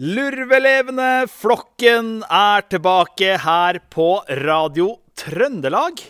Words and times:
Lurvelevende, 0.00 1.26
flokken 1.28 2.22
er 2.32 2.62
tilbake 2.72 3.34
her 3.42 3.78
på 3.92 4.22
Radio 4.38 4.94
Trøndelag. 5.12 6.00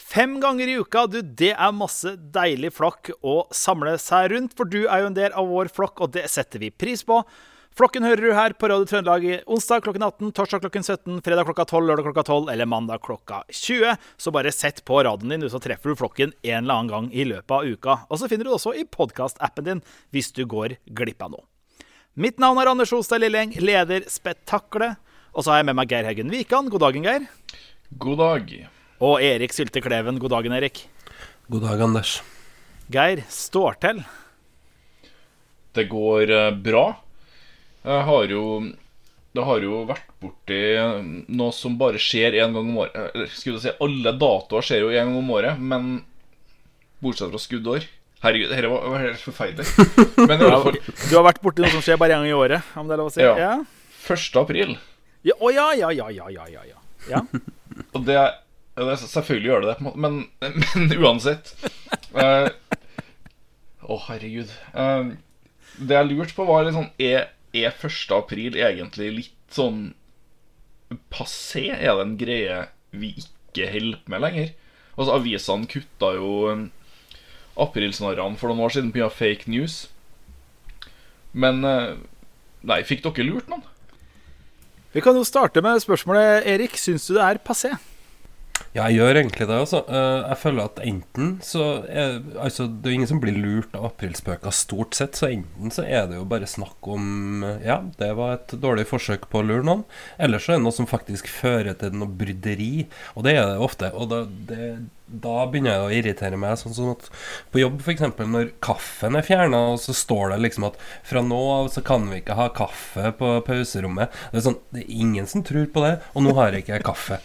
Fem 0.00 0.38
ganger 0.40 0.72
i 0.72 0.78
uka, 0.80 1.02
du, 1.12 1.18
det 1.20 1.50
er 1.52 1.76
masse 1.76 2.14
deilig 2.32 2.70
flokk 2.78 3.10
å 3.20 3.42
samle 3.52 3.98
seg 4.00 4.30
rundt. 4.32 4.56
For 4.56 4.64
du 4.64 4.86
er 4.86 5.04
jo 5.04 5.10
en 5.10 5.18
del 5.20 5.36
av 5.36 5.52
vår 5.52 5.68
flokk, 5.76 6.06
og 6.06 6.16
det 6.16 6.24
setter 6.32 6.64
vi 6.64 6.72
pris 6.72 7.04
på. 7.04 7.20
Flokken 7.76 8.08
hører 8.08 8.24
du 8.24 8.32
her 8.32 8.56
på 8.56 8.72
Radio 8.72 8.88
Trøndelag 8.88 9.44
onsdag 9.44 9.84
klokken 9.84 10.08
18, 10.08 10.32
torsdag 10.40 10.64
klokken 10.64 10.88
17, 10.88 11.20
fredag 11.26 11.44
klokka 11.44 11.68
12, 11.68 11.84
lørdag 11.90 12.08
klokka 12.08 12.24
12 12.24 12.52
eller 12.56 12.74
mandag 12.78 13.04
klokka 13.04 13.44
20. 13.52 13.98
Så 14.16 14.32
bare 14.32 14.56
sett 14.56 14.86
på 14.88 15.04
radioen 15.04 15.36
din, 15.36 15.50
så 15.52 15.60
treffer 15.60 15.92
du 15.92 16.00
flokken 16.00 16.32
en 16.40 16.62
eller 16.62 16.78
annen 16.78 16.94
gang 16.96 17.12
i 17.12 17.28
løpet 17.28 17.60
av 17.60 17.68
uka. 17.68 18.04
Og 18.08 18.24
så 18.24 18.32
finner 18.32 18.48
du 18.48 18.54
det 18.54 18.62
også 18.62 18.72
i 18.72 18.88
podkastappen 18.88 19.68
din 19.68 19.90
hvis 20.16 20.32
du 20.32 20.46
går 20.48 20.80
glipp 20.96 21.28
av 21.28 21.36
noe. 21.36 21.50
Mitt 22.14 22.38
navn 22.38 22.60
er 22.62 22.68
Anders 22.70 22.92
Ostad 22.94 23.18
Lilleng, 23.24 23.56
leder 23.58 24.04
Spetakkelet. 24.06 25.00
Og 25.34 25.42
så 25.42 25.50
har 25.50 25.56
jeg 25.58 25.66
med 25.66 25.74
meg 25.80 25.90
Geir 25.90 26.06
Heggen 26.06 26.28
Wikan. 26.30 26.68
God 26.70 26.84
dagen, 26.84 27.02
Geir. 27.02 27.24
God 27.98 28.20
dag. 28.20 28.52
Og 29.02 29.18
Erik 29.18 29.50
Sylte 29.50 29.82
Kleven. 29.82 30.20
God 30.22 30.30
dagen, 30.36 30.54
Erik. 30.54 30.84
God 31.50 31.66
dag, 31.66 31.82
Anders. 31.82 32.20
Geir, 32.94 33.24
står 33.26 33.80
til? 33.82 34.04
Det 35.74 35.88
går 35.90 36.30
eh, 36.30 36.52
bra. 36.54 36.84
Jeg 37.82 38.06
har 38.06 38.30
jo 38.30 38.44
Det 39.34 39.42
har 39.48 39.64
jo 39.66 39.82
vært 39.88 40.12
borti 40.22 40.58
noe 41.34 41.50
som 41.50 41.74
bare 41.74 41.98
skjer 41.98 42.36
én 42.38 42.54
gang 42.54 42.62
om 42.62 42.78
året. 42.84 42.94
Eller 43.10 43.26
skulle 43.34 43.58
jeg 43.58 43.72
si, 43.72 43.76
alle 43.82 44.12
datoer 44.14 44.62
skjer 44.62 44.84
jo 44.86 44.94
én 44.94 45.10
gang 45.10 45.18
om 45.18 45.34
året, 45.34 45.58
men 45.58 45.96
bortsett 47.02 47.34
fra 47.34 47.42
skuddår. 47.42 47.88
Herregud, 48.24 48.48
dette 48.48 48.68
var, 48.72 48.86
var 48.88 49.02
helt 49.04 49.20
forferdelig. 49.20 49.66
Men 50.28 50.38
i 50.40 50.46
hvert 50.48 50.64
fall 50.64 50.78
Du 51.10 51.16
har 51.18 51.26
vært 51.26 51.42
borti 51.44 51.64
noe 51.64 51.72
som 51.74 51.82
skjer 51.84 51.98
bare 52.00 52.16
en 52.16 52.24
gang 52.24 52.30
i 52.30 52.36
året, 52.36 52.70
om 52.80 52.88
det 52.88 52.96
er 52.96 53.02
lov 53.02 53.10
å 53.10 53.14
si? 53.14 53.20
Ja. 53.24 53.34
ja. 53.36 53.52
1. 54.04 54.38
april. 54.40 54.74
Ja, 55.24 55.36
Å 55.40 55.50
ja, 55.52 55.66
ja, 55.76 55.90
ja, 55.92 56.08
ja, 56.12 56.30
ja, 56.32 56.46
ja, 56.52 56.64
ja. 56.70 56.80
ja. 57.10 57.20
Og 57.96 58.06
det, 58.08 58.16
det 58.80 58.96
Selvfølgelig 59.02 59.50
gjør 59.50 59.64
det 59.64 59.70
det, 59.72 59.76
på 59.80 59.92
en 59.92 60.04
men, 60.04 60.18
men 60.40 60.96
uansett 61.04 61.52
eh, 62.16 62.48
Å, 63.84 63.98
herregud. 64.08 64.52
Eh, 64.72 65.12
det 65.84 65.98
jeg 65.98 66.10
lurte 66.10 66.36
på, 66.36 66.46
var 66.48 66.64
litt 66.64 66.76
sånn 66.76 66.90
Er, 67.02 67.28
er 67.56 67.72
1. 67.76 67.98
april 68.16 68.56
egentlig 68.56 69.10
litt 69.18 69.54
sånn 69.54 69.88
passé? 71.12 71.70
Er 71.74 71.98
det 71.98 72.04
en 72.04 72.16
greie 72.20 72.60
vi 72.94 73.14
ikke 73.20 73.68
holder 73.72 74.00
på 74.04 74.14
med 74.14 74.24
lenger? 74.24 74.54
Altså, 74.94 75.16
avisene 75.16 75.68
kutta 75.70 76.12
jo 76.16 76.30
aprilsnarrene 77.60 78.38
for 78.40 78.50
noen 78.50 78.64
år 78.66 78.74
siden 78.76 78.92
pga. 78.94 79.10
fake 79.12 79.50
news. 79.50 79.84
Men 81.32 81.64
eh, 81.64 81.94
Nei, 82.64 82.80
fikk 82.88 83.02
dere 83.04 83.26
lurt 83.28 83.50
noen? 83.52 83.64
Vi 84.94 85.02
kan 85.04 85.16
jo 85.18 85.24
starte 85.26 85.60
med 85.60 85.82
spørsmålet, 85.82 86.46
Erik. 86.48 86.78
Syns 86.80 87.04
du 87.10 87.16
det 87.18 87.24
er 87.26 87.42
passé? 87.44 87.74
Ja, 88.74 88.84
jeg 88.86 89.00
gjør 89.00 89.18
egentlig 89.18 89.46
det, 89.50 89.56
altså. 89.58 89.80
Eh, 89.90 90.20
Jeg 90.30 90.38
føler 90.38 90.68
at 90.68 90.80
enten 90.82 91.32
så 91.42 91.64
er 91.90 92.20
Altså, 92.38 92.66
det 92.70 92.90
er 92.90 92.94
ingen 92.94 93.10
som 93.10 93.20
blir 93.22 93.34
lurt 93.34 93.74
av 93.74 93.88
aprilspøker 93.90 94.54
stort 94.54 94.94
sett, 94.94 95.18
så 95.18 95.28
enten 95.30 95.74
så 95.74 95.82
er 95.82 96.06
det 96.10 96.18
jo 96.20 96.24
bare 96.30 96.46
snakk 96.46 96.86
om 96.90 97.42
eh, 97.46 97.66
Ja, 97.66 97.80
det 97.98 98.12
var 98.18 98.36
et 98.38 98.54
dårlig 98.62 98.86
forsøk 98.90 99.26
på 99.30 99.42
å 99.42 99.46
lure 99.46 99.66
noen. 99.66 99.84
Eller 100.18 100.38
så 100.42 100.54
er 100.54 100.60
det 100.60 100.66
noe 100.68 100.74
som 100.78 100.88
faktisk 100.90 101.28
fører 101.30 101.74
til 101.78 101.94
noe 101.98 102.10
bryderi, 102.10 102.86
og 103.14 103.26
det 103.26 103.36
er 103.36 103.50
det 103.52 103.62
ofte. 103.66 103.90
Og 103.94 104.10
det, 104.14 104.22
det, 104.50 104.70
da 105.22 105.44
begynner 105.50 105.76
jeg 105.76 105.84
å 105.84 105.92
irritere 105.98 106.38
meg. 106.40 106.56
Sånn 106.60 106.74
som 106.76 106.90
at 106.94 107.06
på 107.54 107.62
jobb, 107.62 107.80
f.eks., 107.84 108.04
når 108.20 108.50
kaffen 108.64 109.18
er 109.18 109.26
fjerna, 109.26 109.60
og 109.74 109.80
så 109.82 109.94
står 109.96 110.34
det 110.34 110.42
liksom 110.44 110.68
at 110.70 110.78
fra 111.06 111.22
nå 111.24 111.40
av 111.54 111.70
så 111.74 111.84
kan 111.86 112.08
vi 112.10 112.20
ikke 112.22 112.38
ha 112.38 112.50
kaffe 112.56 113.14
på 113.18 113.36
pauserommet. 113.46 114.14
Det 114.32 114.42
er 114.42 114.46
sånn, 114.48 114.60
det 114.74 114.84
er 114.84 115.00
ingen 115.04 115.30
som 115.30 115.44
tror 115.46 115.70
på 115.72 115.84
det, 115.86 115.96
og 116.14 116.26
nå 116.26 116.34
har 116.38 116.54
jeg 116.54 116.66
ikke 116.66 116.82
kaffe. 116.90 117.20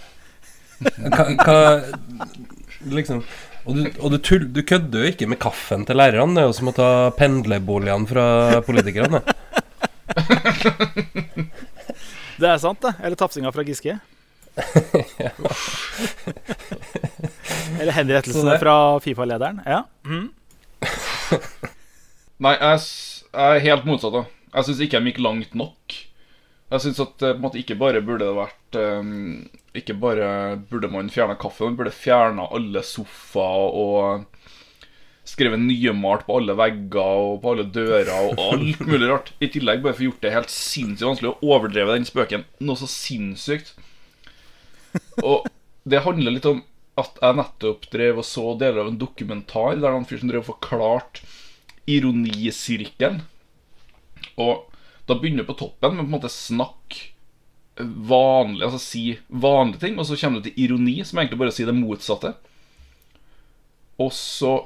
Hva, 0.79 1.25
hva 1.43 1.57
Liksom 2.79 3.17
Og, 3.67 3.75
du, 3.75 3.81
og 3.99 4.13
du, 4.13 4.17
tull, 4.23 4.45
du 4.55 4.61
kødder 4.63 5.03
jo 5.03 5.09
ikke 5.11 5.27
med 5.29 5.41
kaffen 5.43 5.83
til 5.85 5.99
lærerne. 5.99 6.31
Det 6.37 6.41
er 6.41 6.47
jo 6.47 6.55
som 6.55 6.71
å 6.71 6.75
ta 6.77 6.91
pendlerboligene 7.17 8.07
fra 8.09 8.25
politikerne. 8.65 9.19
Det 12.39 12.47
er 12.47 12.61
sant, 12.63 12.79
det. 12.81 12.93
Eller 13.03 13.19
tafsinga 13.19 13.51
fra 13.51 13.65
Giske. 13.67 13.97
Eller 17.79 17.93
henrettelsene 17.95 18.57
fra 18.59 18.99
Fifa-lederen. 19.03 19.61
Ja. 19.65 19.83
Nei, 22.43 22.55
jeg, 22.55 22.79
jeg 23.33 23.55
er 23.55 23.65
helt 23.67 23.85
motsatt. 23.87 24.15
da 24.15 24.23
Jeg 24.55 24.63
syns 24.67 24.81
ikke 24.85 24.99
de 24.99 25.07
gikk 25.11 25.21
langt 25.23 25.53
nok. 25.57 25.83
Jeg 26.69 26.79
syns 26.83 26.99
at 27.01 27.23
eh, 27.25 27.33
på 27.33 27.39
en 27.39 27.45
måte 27.47 27.61
ikke 27.61 27.79
bare 27.79 28.01
burde 28.05 28.25
det 28.27 28.37
vært 28.37 28.71
um, 28.77 29.49
Ikke 29.77 29.95
bare 29.97 30.27
burde 30.69 30.87
man 30.91 31.09
fjerna 31.13 31.35
kaffe, 31.39 31.65
man 31.65 31.77
burde 31.79 31.93
fjerna 31.95 32.43
alle 32.55 32.81
sofaer 32.85 33.67
og 33.83 34.25
skrevet 35.29 35.61
nymalt 35.61 36.23
på 36.25 36.35
alle 36.39 36.53
vegger 36.57 37.09
og 37.21 37.41
på 37.43 37.47
alle 37.53 37.65
dører 37.69 38.09
og 38.15 38.29
alt 38.47 38.79
mulig 38.87 39.07
rart. 39.11 39.27
I 39.37 39.47
tillegg 39.53 39.83
bare 39.83 39.95
for 39.97 40.07
gjort 40.07 40.23
det 40.25 40.33
helt 40.33 40.53
sinnssykt 40.53 41.05
vanskelig 41.05 41.31
å 41.35 41.39
overdreve 41.53 41.95
den 41.97 42.07
spøken 42.07 42.43
noe 42.65 42.77
så 42.79 42.87
sinnssykt. 42.89 43.67
Og 45.23 45.47
det 45.89 46.03
handler 46.05 46.35
litt 46.35 46.47
om 46.49 46.63
at 46.99 47.19
jeg 47.21 47.37
nettopp 47.39 47.85
drev 47.93 48.19
og 48.21 48.27
så 48.27 48.45
deler 48.59 48.83
av 48.83 48.89
en 48.91 48.99
dokumentar 48.99 49.77
der 49.79 49.95
han 49.95 50.07
fyr 50.07 50.21
som 50.21 50.31
drev 50.31 50.43
og 50.43 50.51
forklarte 50.51 51.23
ironisirkelen. 51.89 53.21
Og 54.39 54.67
da 55.09 55.15
begynner 55.17 55.45
du 55.45 55.49
på 55.49 55.57
toppen 55.63 55.95
med 55.95 56.03
på 56.03 56.09
en 56.09 56.17
måte 56.17 56.33
snakk 56.33 56.99
vanlig, 57.79 58.65
altså 58.65 58.81
si 58.83 59.03
vanlige 59.29 59.85
ting, 59.85 59.99
og 59.99 60.07
så 60.07 60.17
kommer 60.19 60.41
du 60.41 60.49
til 60.49 60.65
ironi, 60.65 60.97
som 61.07 61.21
egentlig 61.21 61.39
bare 61.39 61.53
sier 61.55 61.69
det 61.69 61.77
motsatte. 61.79 62.33
Og 63.99 64.11
så 64.15 64.57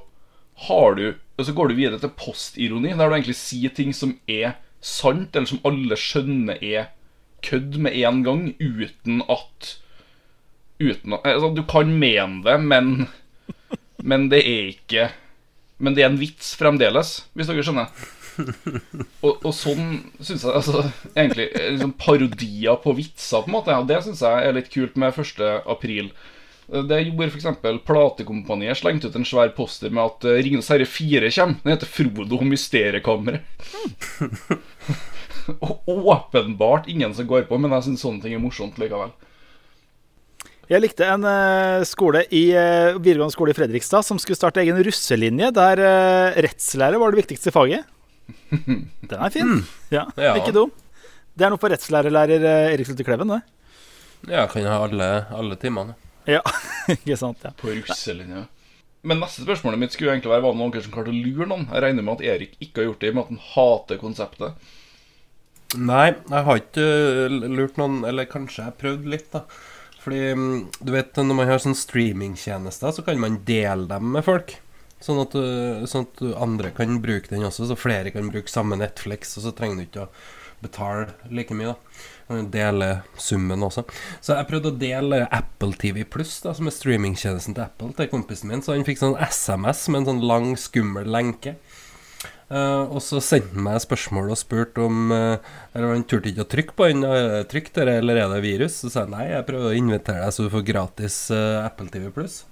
har 0.67 0.97
du 0.99 1.05
Og 1.33 1.47
så 1.47 1.53
går 1.57 1.71
du 1.71 1.73
videre 1.73 1.97
til 1.97 2.11
postironi, 2.13 2.91
der 2.93 3.09
du 3.09 3.15
egentlig 3.15 3.33
sier 3.33 3.71
ting 3.73 3.89
som 3.89 4.11
er 4.29 4.51
sant, 4.85 5.33
eller 5.33 5.49
som 5.49 5.63
alle 5.65 5.95
skjønner 5.97 6.59
er 6.61 6.91
kødd 7.41 7.79
med 7.81 7.95
en 7.97 8.19
gang, 8.21 8.43
uten 8.61 9.23
at 9.25 9.71
Uten 10.81 11.17
altså, 11.19 11.51
Du 11.53 11.63
kan 11.69 11.91
mene 11.99 12.41
det, 12.45 12.57
men 12.61 13.07
Men 14.03 14.27
det 14.31 14.41
er 14.47 14.71
ikke 14.71 15.09
Men 15.77 15.95
det 15.95 16.03
er 16.03 16.11
en 16.11 16.19
vits 16.21 16.53
fremdeles, 16.59 17.15
hvis 17.33 17.49
dere 17.49 17.63
skjønner. 17.65 17.89
Og, 19.23 19.41
og 19.45 19.51
sånn 19.53 19.97
syns 20.23 20.45
jeg 20.45 20.53
altså, 20.53 20.83
egentlig 21.13 21.49
eh, 21.51 21.73
liksom 21.75 21.91
Parodier 21.99 22.79
på 22.81 22.93
vitser, 22.97 23.43
på 23.43 23.51
en 23.51 23.57
måte. 23.57 23.75
Og 23.77 23.89
det 23.89 23.99
syns 24.05 24.23
jeg 24.23 24.47
er 24.47 24.55
litt 24.55 24.71
kult 24.73 24.95
med 24.99 25.19
1. 25.19 25.43
april. 25.69 26.09
Det 26.89 26.99
gjorde 27.03 27.27
f.eks. 27.29 27.49
Platekompaniet 27.85 28.79
slengte 28.79 29.11
ut 29.11 29.17
en 29.19 29.27
svær 29.27 29.51
poster 29.57 29.91
med 29.93 30.05
at 30.05 30.29
eh, 30.29 30.39
Ringenes 30.45 30.71
herre 30.71 30.87
4 30.87 31.29
kommer. 31.35 31.59
Den 31.65 31.75
heter 31.75 31.91
Frodo 31.97 32.39
og 32.39 32.47
mysteriekammeret. 32.49 33.43
Og 35.59 35.89
åpenbart 35.89 36.87
ingen 36.87 37.11
som 37.13 37.27
går 37.27 37.49
på, 37.49 37.57
men 37.59 37.73
jeg 37.75 37.89
syns 37.89 38.05
sånne 38.05 38.23
ting 38.23 38.37
er 38.37 38.39
morsomt 38.39 38.77
likevel. 38.79 39.11
Jeg 40.73 40.81
likte 40.81 41.05
en 41.05 41.25
eh, 41.29 41.83
skole 41.85 42.23
i 42.33 42.47
eh, 42.57 42.95
videregående 42.97 43.35
skole 43.35 43.53
i 43.53 43.57
Fredrikstad 43.57 44.01
som 44.07 44.17
skulle 44.17 44.39
starte 44.39 44.63
egen 44.63 44.79
russelinje, 44.81 45.51
der 45.53 45.81
uh, 45.83 46.37
rettslære 46.41 46.97
var 46.97 47.13
det 47.13 47.19
viktigste 47.19 47.51
faget. 47.53 47.83
Den 49.11 49.19
er 49.19 49.33
fin. 49.33 49.59
Ja, 49.93 50.07
Ja. 50.17 50.31
Ikke 50.39 50.55
dum. 50.55 50.71
Det 51.33 51.45
er 51.45 51.53
noe 51.53 51.61
for 51.61 51.73
rettslærelærer 51.73 52.45
eh, 52.45 52.71
Erik 52.73 52.89
Slutte 52.89 53.05
Kleven, 53.05 53.35
det. 53.35 53.41
Ja, 54.31 54.47
kan 54.49 54.65
ha 54.69 54.79
alle, 54.85 55.09
alle 55.33 55.57
timene. 55.61 55.93
Ja, 56.29 56.41
ikke 56.95 57.19
sant. 57.21 57.43
ja 57.45 57.51
På 57.59 57.69
russelinja. 57.69 58.47
Men 59.03 59.21
neste 59.21 59.43
spørsmålet 59.43 59.81
mitt 59.81 59.93
skulle 59.93 60.13
egentlig 60.13 60.31
være 60.31 60.45
Var 60.45 60.53
det 60.55 60.61
noen 60.61 60.85
som 60.85 60.93
klarte 60.93 61.11
å 61.11 61.17
lure 61.17 61.49
noen. 61.49 61.67
Jeg 61.69 61.83
regner 61.85 62.05
med 62.07 62.15
at 62.15 62.25
Erik 62.33 62.55
ikke 62.63 62.81
har 62.81 62.87
gjort 62.87 63.03
det, 63.03 63.09
i 63.09 63.13
og 63.13 63.19
med 63.19 63.25
at 63.25 63.33
han 63.33 63.43
hater 63.51 64.01
konseptet. 64.01 64.71
Nei, 65.77 66.07
jeg 66.29 66.45
har 66.47 66.59
ikke 66.61 66.87
lurt 67.49 67.79
noen 67.81 68.03
Eller 68.05 68.27
kanskje 68.29 68.61
jeg 68.61 68.69
har 68.69 68.75
prøvd 68.77 69.07
litt, 69.09 69.29
da. 69.33 69.43
Fordi 70.03 70.33
mm, 70.35 70.59
du 70.83 70.91
vet, 70.91 71.15
når 71.15 71.37
man 71.37 71.49
har 71.49 71.61
sånn 71.63 71.77
streamingtjenester, 71.77 72.91
så 72.91 73.05
kan 73.05 73.21
man 73.21 73.39
dele 73.47 73.87
dem 73.87 74.11
med 74.15 74.25
folk. 74.27 74.57
Sånn 75.03 75.19
at, 75.19 75.35
øh, 75.35 75.83
sånn 75.89 76.07
at 76.07 76.23
andre 76.43 76.71
kan 76.75 77.01
bruke 77.03 77.31
den 77.31 77.43
også, 77.47 77.67
så 77.67 77.79
flere 77.79 78.11
kan 78.15 78.29
bruke 78.31 78.51
samme 78.51 78.79
Netflix. 78.79 79.35
Og 79.39 79.47
så 79.47 79.53
trenger 79.55 79.79
du 79.79 79.85
ikke 79.87 80.05
å 80.05 80.11
betale 80.63 81.31
like 81.31 81.55
mye, 81.55 81.73
da. 81.73 82.39
Dele 82.49 82.87
summen 83.19 83.65
også. 83.65 83.83
Så 84.23 84.37
jeg 84.37 84.47
prøvde 84.49 84.71
å 84.71 84.77
dele 84.79 85.25
Apple 85.27 85.75
TV 85.79 86.05
Pluss, 86.07 86.37
som 86.43 86.69
er 86.69 86.73
streamingtjenesten 86.73 87.55
til 87.55 87.65
Apple, 87.65 87.91
til 87.97 88.09
kompisen 88.11 88.49
min. 88.49 88.63
Så 88.63 88.73
han 88.73 88.87
fikk 88.87 89.01
sånn 89.01 89.19
SMS 89.19 89.85
med 89.91 90.01
en 90.01 90.09
sånn 90.13 90.23
lang, 90.29 90.53
skummel 90.59 91.11
lenke. 91.11 91.57
Eh, 92.53 92.83
og 92.93 93.01
så 93.01 93.17
sendte 93.23 93.55
han 93.55 93.65
meg 93.65 93.81
spørsmål 93.81 94.29
og 94.33 94.37
spurte 94.37 94.83
om 94.85 95.09
uh, 95.09 95.41
Eller 95.73 95.93
han 95.95 96.03
turte 96.05 96.29
ikke 96.29 96.43
å 96.45 96.49
trykke 96.51 96.75
på 96.77 96.89
den. 96.91 97.01
Er 97.07 97.29
det 97.31 97.49
trygt, 97.53 97.77
eller- 97.81 98.19
er 98.21 98.29
det 98.29 98.41
virus? 98.45 98.75
Så 98.83 98.91
sa 98.93 98.99
jeg 99.05 99.13
nei, 99.15 99.25
jeg 99.31 99.47
prøver 99.47 99.71
å 99.71 99.77
invitere 99.77 100.21
deg 100.27 100.35
så 100.35 100.45
du 100.45 100.51
får 100.53 100.67
gratis 100.67 101.15
uh, 101.33 101.65
Apple 101.65 101.89
TV 101.93 102.11
Pluss. 102.13 102.43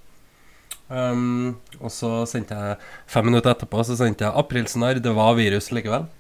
Um, 0.92 1.56
og 1.80 1.92
så 1.94 2.25
sendte 2.27 2.51
jeg 2.57 2.80
fem 3.07 3.24
minutter 3.30 3.53
etterpå 3.53 3.80
Så 3.88 3.95
sendte 3.95 4.25
jeg 4.25 4.36
aprilsnarr, 4.42 5.00
det 5.00 5.13
var 5.15 5.38
virus 5.38 5.69
likevel. 5.71 6.03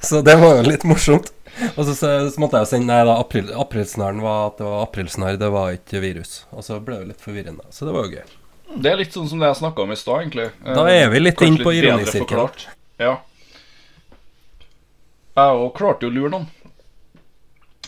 Så 0.00 0.24
det 0.26 0.34
var 0.40 0.56
jo 0.58 0.64
litt 0.66 0.82
morsomt. 0.88 1.28
Og 1.76 1.84
så, 1.84 1.94
så 1.94 2.40
måtte 2.40 2.56
jeg 2.58 2.64
jo 2.64 2.70
sende 2.72 2.88
Nei 2.88 3.04
da, 3.06 3.14
april, 3.20 3.50
aprilsnarren 3.54 4.22
var 4.24 4.48
at 4.48 4.58
det 4.58 4.66
var 4.66 4.82
aprilsnarr, 4.88 5.38
det 5.38 5.50
var 5.54 5.76
ikke 5.76 6.02
virus. 6.02 6.40
Og 6.50 6.64
så 6.66 6.80
ble 6.82 7.02
det 7.02 7.12
litt 7.12 7.22
forvirrende. 7.22 7.68
Så 7.70 7.86
det 7.86 7.94
var 7.94 8.08
jo 8.08 8.16
gøy. 8.18 8.39
Det 8.76 8.90
er 8.92 9.00
litt 9.00 9.12
sånn 9.16 9.26
som 9.28 9.40
det 9.42 9.48
jeg 9.50 9.58
snakka 9.62 9.82
om 9.82 9.90
i 9.92 9.96
stad, 9.98 10.20
egentlig. 10.22 10.50
Da 10.62 10.84
er 10.92 11.08
vi 11.10 11.20
litt 11.20 11.40
inne 11.42 11.58
inn 11.58 11.64
på 11.66 11.72
ironisirkelen. 11.74 12.66
Ja. 13.02 13.16
Jeg 15.40 15.56
òg 15.64 15.72
klarte 15.78 16.06
jo 16.06 16.10
å 16.12 16.14
lure 16.14 16.30
noen. 16.36 16.46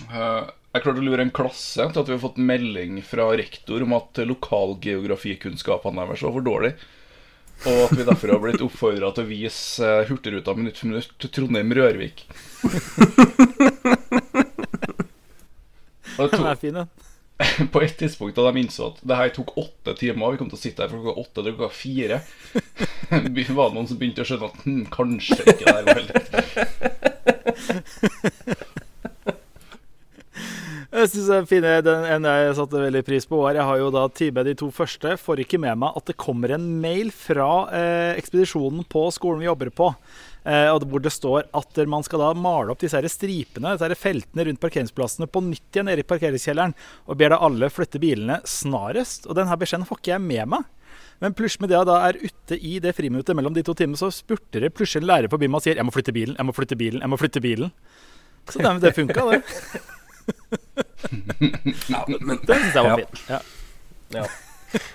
Eh, 0.09 0.43
Jeg 0.73 0.81
klarte 0.87 1.03
å 1.03 1.05
lure 1.05 1.21
en 1.21 1.31
klasse 1.37 1.85
til 1.93 2.01
at 2.01 2.09
vi 2.09 2.15
har 2.15 2.21
fått 2.23 2.39
melding 2.41 3.03
fra 3.05 3.27
rektor 3.37 3.83
om 3.85 3.93
at 3.93 4.17
lokalgeografikunnskapene 4.25 6.01
deres 6.09 6.23
var 6.25 6.33
for 6.33 6.47
dårlige. 6.47 6.79
Og 7.69 7.83
at 7.85 7.93
vi 7.99 8.07
derfor 8.09 8.33
har 8.33 8.41
blitt 8.43 8.65
oppfordra 8.65 9.13
til 9.15 9.23
å 9.23 9.29
vise 9.29 9.85
eh, 9.87 10.07
Hurtigruta 10.09 10.55
minutt 10.57 10.81
for 10.81 10.89
minutt 10.91 11.13
til 11.21 11.31
Trondheim-Rørvik. 11.37 12.25
Den 16.17 16.47
er 16.47 16.59
fin, 16.61 16.75
den. 16.77 16.89
på 17.75 17.83
et 17.85 17.97
tidspunkt 17.99 18.37
da 18.39 18.51
de 18.51 18.63
innså 18.63 18.91
at 18.91 18.99
det 19.07 19.19
her 19.19 19.33
tok 19.37 19.57
åtte 19.61 19.95
timer, 19.99 20.35
vi 20.35 20.41
kom 20.41 20.51
til 20.53 20.59
å 20.59 20.63
sitte 20.63 20.85
her 20.85 20.91
fra 20.93 21.01
klokka 21.01 21.21
åtte 21.23 21.41
til 21.41 21.55
klokka 21.57 21.73
fire, 21.77 22.17
var 23.57 23.69
det 23.69 23.77
noen 23.77 23.89
som 23.91 23.99
begynte 24.01 24.25
å 24.25 24.29
skjønne 24.29 24.51
at 24.51 24.59
hm, 24.67 24.85
kanskje 24.93 25.41
ikke 25.43 25.65
det 25.65 25.73
her 25.73 25.85
var 25.87 25.95
helt 26.01 26.13
Jeg 30.93 31.09
synes 31.09 31.29
den 31.31 31.47
fine, 31.49 31.71
den 31.81 32.03
en 32.05 32.27
jeg 32.29 32.57
satte 32.59 32.81
veldig 32.83 33.01
pris 33.07 33.25
på, 33.25 33.39
Jeg 33.49 33.65
har 33.65 33.79
jo 33.81 33.89
da 33.95 34.03
time 34.13 34.43
de 34.45 34.53
to 34.55 34.69
første. 34.71 35.17
Får 35.17 35.41
ikke 35.41 35.59
med 35.59 35.79
meg 35.81 35.97
at 35.97 36.05
det 36.11 36.19
kommer 36.21 36.53
en 36.53 36.67
mail 36.83 37.09
fra 37.17 37.49
eh, 37.73 38.13
ekspedisjonen 38.21 38.85
på 38.93 39.07
skolen 39.17 39.41
vi 39.41 39.49
jobber 39.49 39.73
på. 39.73 39.89
Eh, 40.43 40.69
og 40.73 40.83
hvor 40.91 41.03
det 41.03 41.13
står 41.15 41.47
at 41.55 41.81
man 41.87 42.03
skal 42.03 42.25
da 42.25 42.33
male 42.35 42.75
opp 42.75 42.81
disse 42.83 42.99
her 42.99 43.07
stripene, 43.11 43.77
disse 43.77 43.87
her 43.87 43.99
feltene 43.99 44.47
rundt 44.49 44.63
parkeringsplassene 44.63 45.29
på 45.31 45.43
nytt 45.47 45.77
igjen 45.77 45.87
nede 45.91 46.03
i 46.03 46.09
parkeringskjelleren. 46.09 46.75
Og 47.07 47.19
ber 47.21 47.35
da 47.35 47.41
alle 47.47 47.71
flytte 47.71 48.03
bilene 48.03 48.41
snarest. 48.49 49.29
Og 49.29 49.39
denne 49.39 49.59
beskjeden 49.59 49.87
får 49.89 50.03
ikke 50.03 50.15
jeg 50.17 50.25
med 50.27 50.55
meg. 50.57 50.69
Men 51.23 51.37
plutselig 51.39 51.63
med 51.63 51.71
det 51.71 51.79
jeg 51.79 51.87
da 51.87 51.97
er 52.09 52.19
ute 52.19 52.59
i 52.59 52.73
det 52.83 52.97
friminuttet 52.99 53.39
mellom 53.39 53.55
de 53.55 53.63
to 53.63 53.77
timene, 53.79 53.99
så 54.01 54.11
spurter 54.11 54.65
det 54.65 54.73
plutselig 54.75 55.05
en 55.05 55.11
lærer 55.13 55.31
forbi 55.31 55.47
meg 55.49 55.61
og 55.61 55.65
sier 55.65 55.79
'Jeg 55.79 55.87
må 55.87 55.95
flytte 55.95 56.13
bilen, 56.13 56.35
jeg 56.37 56.47
må 56.47 56.53
flytte 56.53 56.77
bilen, 56.77 57.01
jeg 57.01 57.11
må 57.11 57.17
flytte 57.17 57.41
bilen'. 57.41 57.71
Så 58.51 58.59
det, 58.59 58.81
det 58.83 58.95
funka, 58.95 59.23
det. 59.31 59.43
Ja, 61.89 62.05
men, 62.21 62.39
Det 62.47 62.57
syns 62.57 62.75
jeg 62.75 62.85
var 62.85 62.99
fint. 62.99 63.23
Ja. 63.29 63.41
ja. 64.15 64.27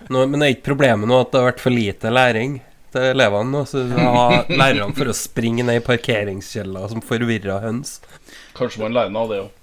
Nå, 0.10 0.26
men 0.26 0.42
er 0.42 0.54
ikke 0.56 0.70
problemet 0.72 1.10
nå 1.10 1.20
at 1.22 1.32
det 1.32 1.42
har 1.42 1.50
vært 1.52 1.64
for 1.64 1.74
lite 1.74 2.12
læring 2.12 2.62
til 2.98 3.12
elevene? 3.14 3.54
nå? 3.54 3.64
Så 3.70 3.84
da 3.88 4.08
har 4.18 4.50
lærerne 4.50 4.94
for 4.98 5.14
å 5.14 5.16
springe 5.16 5.66
ned 5.68 5.80
i 5.80 5.86
parkeringskjeller 5.86 6.90
som 6.92 7.04
forvirra 7.06 7.62
høns? 7.64 8.00
Kanskje 8.58 8.84
man 8.84 8.98
lærer 8.98 9.14
noe 9.14 9.28
av 9.28 9.34
det 9.34 9.44
òg. 9.46 9.54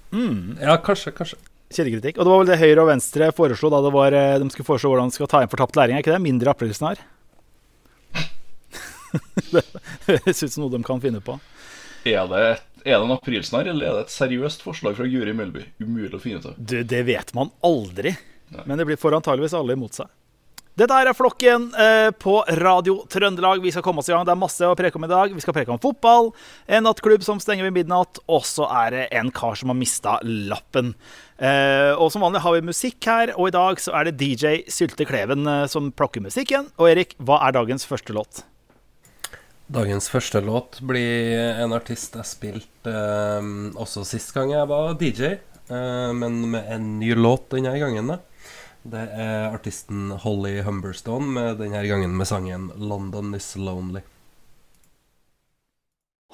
Ja, 0.63 0.79
kanskje, 0.79 1.13
kanskje. 1.17 1.41
Kildekritikk. 1.75 2.19
Og 2.19 2.27
det 2.27 2.31
var 2.31 2.43
vel 2.43 2.51
det 2.53 2.61
Høyre 2.61 2.85
og 2.85 2.91
Venstre 2.93 3.31
foreslo 3.35 3.71
da 3.73 3.81
det 3.83 3.91
var, 3.95 4.15
eh, 4.15 4.37
de 4.39 4.51
skulle 4.53 4.69
foreslå 4.69 4.93
hvordan 4.93 5.11
de 5.11 5.17
skal 5.17 5.31
ta 5.31 5.43
inn 5.43 5.51
fortapt 5.51 5.79
læring. 5.79 5.97
Er 5.97 6.05
ikke 6.05 6.15
det? 6.15 6.23
Mindre 6.23 6.53
aprilsnarr? 6.55 7.01
det 9.55 9.65
høres 10.07 10.43
ut 10.43 10.53
som 10.53 10.65
noe 10.65 10.75
de 10.75 10.83
kan 10.87 11.03
finne 11.03 11.23
på. 11.25 11.39
Er 12.05 12.29
det, 12.31 12.43
et, 12.53 12.65
er 12.85 12.99
det 12.99 13.07
en 13.07 13.15
aprilsnarr, 13.17 13.71
eller 13.73 13.89
er 13.89 13.99
det 13.99 14.07
et 14.07 14.15
seriøst 14.15 14.63
forslag 14.67 14.99
fra 14.99 15.09
Guri 15.09 15.35
Melby? 15.37 15.65
Umulig 15.83 16.15
å 16.19 16.23
finne 16.23 16.43
ut 16.43 16.51
av. 16.53 16.59
Du, 16.59 16.77
det 16.85 17.03
vet 17.09 17.35
man 17.37 17.51
aldri. 17.65 18.15
Men 18.65 18.79
det 18.79 18.87
blir 18.87 19.01
får 19.01 19.17
antageligvis 19.19 19.57
alle 19.57 19.75
imot 19.75 19.97
seg. 19.99 20.11
Dette 20.75 20.91
er 20.99 21.15
Flokken 21.15 21.69
eh, 21.79 22.09
på 22.19 22.33
Radio 22.59 22.97
Trøndelag. 23.07 23.61
Vi 23.63 23.71
skal 23.71 23.83
komme 23.87 24.03
oss 24.03 24.09
i 24.11 24.13
gang. 24.13 24.25
Det 24.27 24.33
er 24.33 24.41
masse 24.41 24.67
å 24.67 24.75
preke 24.75 24.99
om 24.99 25.05
i 25.07 25.11
dag. 25.13 25.31
Vi 25.31 25.43
skal 25.45 25.55
preke 25.55 25.71
om 25.71 25.79
fotball, 25.79 26.33
en 26.67 26.83
nattklubb 26.83 27.23
som 27.23 27.39
stenger 27.39 27.69
ved 27.69 27.77
midnatt, 27.77 28.19
og 28.27 28.43
så 28.43 28.67
er 28.83 28.91
det 28.91 29.05
en 29.15 29.31
kar 29.31 29.55
som 29.61 29.71
har 29.71 29.79
mista 29.79 30.17
lappen. 30.27 30.97
Eh, 31.39 31.93
og 31.95 32.11
som 32.11 32.27
vanlig 32.27 32.43
har 32.43 32.57
vi 32.57 32.67
musikk 32.73 33.07
her, 33.07 33.37
og 33.37 33.53
i 33.53 33.55
dag 33.55 33.85
så 33.85 33.95
er 33.95 34.11
det 34.11 34.17
DJ 34.19 34.65
Sylte 34.67 35.07
Kleven 35.07 35.47
eh, 35.47 35.63
som 35.71 35.93
plukker 35.95 36.27
musikken. 36.27 36.67
Og 36.75 36.91
Erik, 36.91 37.15
hva 37.23 37.39
er 37.47 37.55
dagens 37.55 37.87
første 37.87 38.19
låt? 38.19 38.43
Dagens 39.71 40.11
første 40.11 40.43
låt 40.43 40.83
blir 40.83 41.55
en 41.55 41.79
artist 41.79 42.19
jeg 42.19 42.33
spilte 42.35 42.91
eh, 42.91 43.55
også 43.79 44.03
sist 44.11 44.35
gang 44.35 44.51
jeg 44.59 44.75
var 44.75 44.99
DJ, 44.99 45.37
eh, 45.71 46.13
men 46.19 46.49
med 46.59 46.67
en 46.67 46.97
ny 46.99 47.15
låt 47.15 47.53
denne 47.55 47.79
gangen. 47.79 48.17
da. 48.17 48.25
Det 48.85 49.01
er 49.17 49.55
artisten 49.55 50.11
Holly 50.21 50.59
Humberstone, 50.67 51.31
med 51.33 51.57
denne 51.63 51.81
gangen 51.89 52.13
med 52.19 52.29
sangen 52.29 52.67
'London 52.77 53.33
Is 53.35 53.55
Lonely'. 53.57 54.05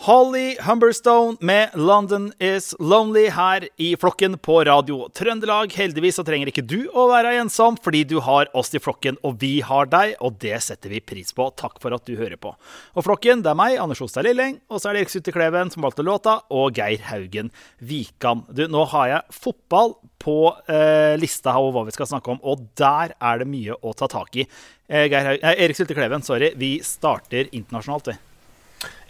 Holly 0.00 0.56
Humberstone 0.60 1.36
med 1.40 1.70
'London 1.74 2.32
Is 2.38 2.74
Lonely' 2.78 3.30
her 3.30 3.68
i 3.76 3.96
flokken 3.96 4.38
på 4.38 4.64
Radio 4.64 5.08
Trøndelag. 5.12 5.74
Heldigvis 5.76 6.16
så 6.16 6.22
trenger 6.24 6.48
ikke 6.48 6.64
du 6.64 6.86
å 6.96 7.04
være 7.10 7.34
ensom, 7.36 7.76
fordi 7.76 8.06
du 8.08 8.14
har 8.24 8.48
oss 8.56 8.72
i 8.72 8.80
flokken, 8.80 9.18
og 9.20 9.36
vi 9.42 9.58
har 9.60 9.90
deg, 9.92 10.14
og 10.24 10.38
det 10.40 10.56
setter 10.64 10.94
vi 10.94 11.02
pris 11.04 11.34
på. 11.36 11.50
Takk 11.52 11.76
for 11.82 11.92
at 11.92 12.08
du 12.08 12.14
hører 12.16 12.40
på. 12.40 12.54
Og 12.96 13.04
flokken, 13.04 13.42
det 13.44 13.52
er 13.52 13.58
meg, 13.60 13.76
Anders 13.76 14.00
Ostad 14.00 14.24
Lilleng, 14.24 14.56
og 14.72 14.80
så 14.80 14.88
er 14.88 14.96
det 14.96 15.02
Erik 15.02 15.12
Sutte 15.12 15.36
Kleven 15.36 15.74
som 15.74 15.84
valgte 15.84 16.08
låta, 16.08 16.38
og 16.48 16.80
Geir 16.80 17.04
Haugen 17.10 17.52
Vikan. 17.84 18.46
Du, 18.48 18.64
nå 18.72 18.88
har 18.94 19.12
jeg 19.12 19.36
fotball 19.36 19.98
på 20.16 20.38
eh, 20.64 21.20
lista 21.20 21.58
over 21.60 21.76
hva 21.76 21.84
vi 21.90 21.96
skal 21.98 22.08
snakke 22.14 22.38
om, 22.38 22.40
og 22.40 22.64
der 22.80 23.12
er 23.20 23.44
det 23.44 23.50
mye 23.52 23.76
å 23.76 23.92
ta 23.92 24.08
tak 24.08 24.40
i. 24.40 24.48
Eh, 24.88 25.12
Geir 25.12 25.28
Haug 25.28 25.44
eh, 25.44 25.60
Erik 25.60 25.76
Sulte 25.76 26.00
Kleven, 26.00 26.24
sorry. 26.24 26.54
Vi 26.56 26.78
starter 26.88 27.52
internasjonalt, 27.52 28.14
vi. 28.14 28.18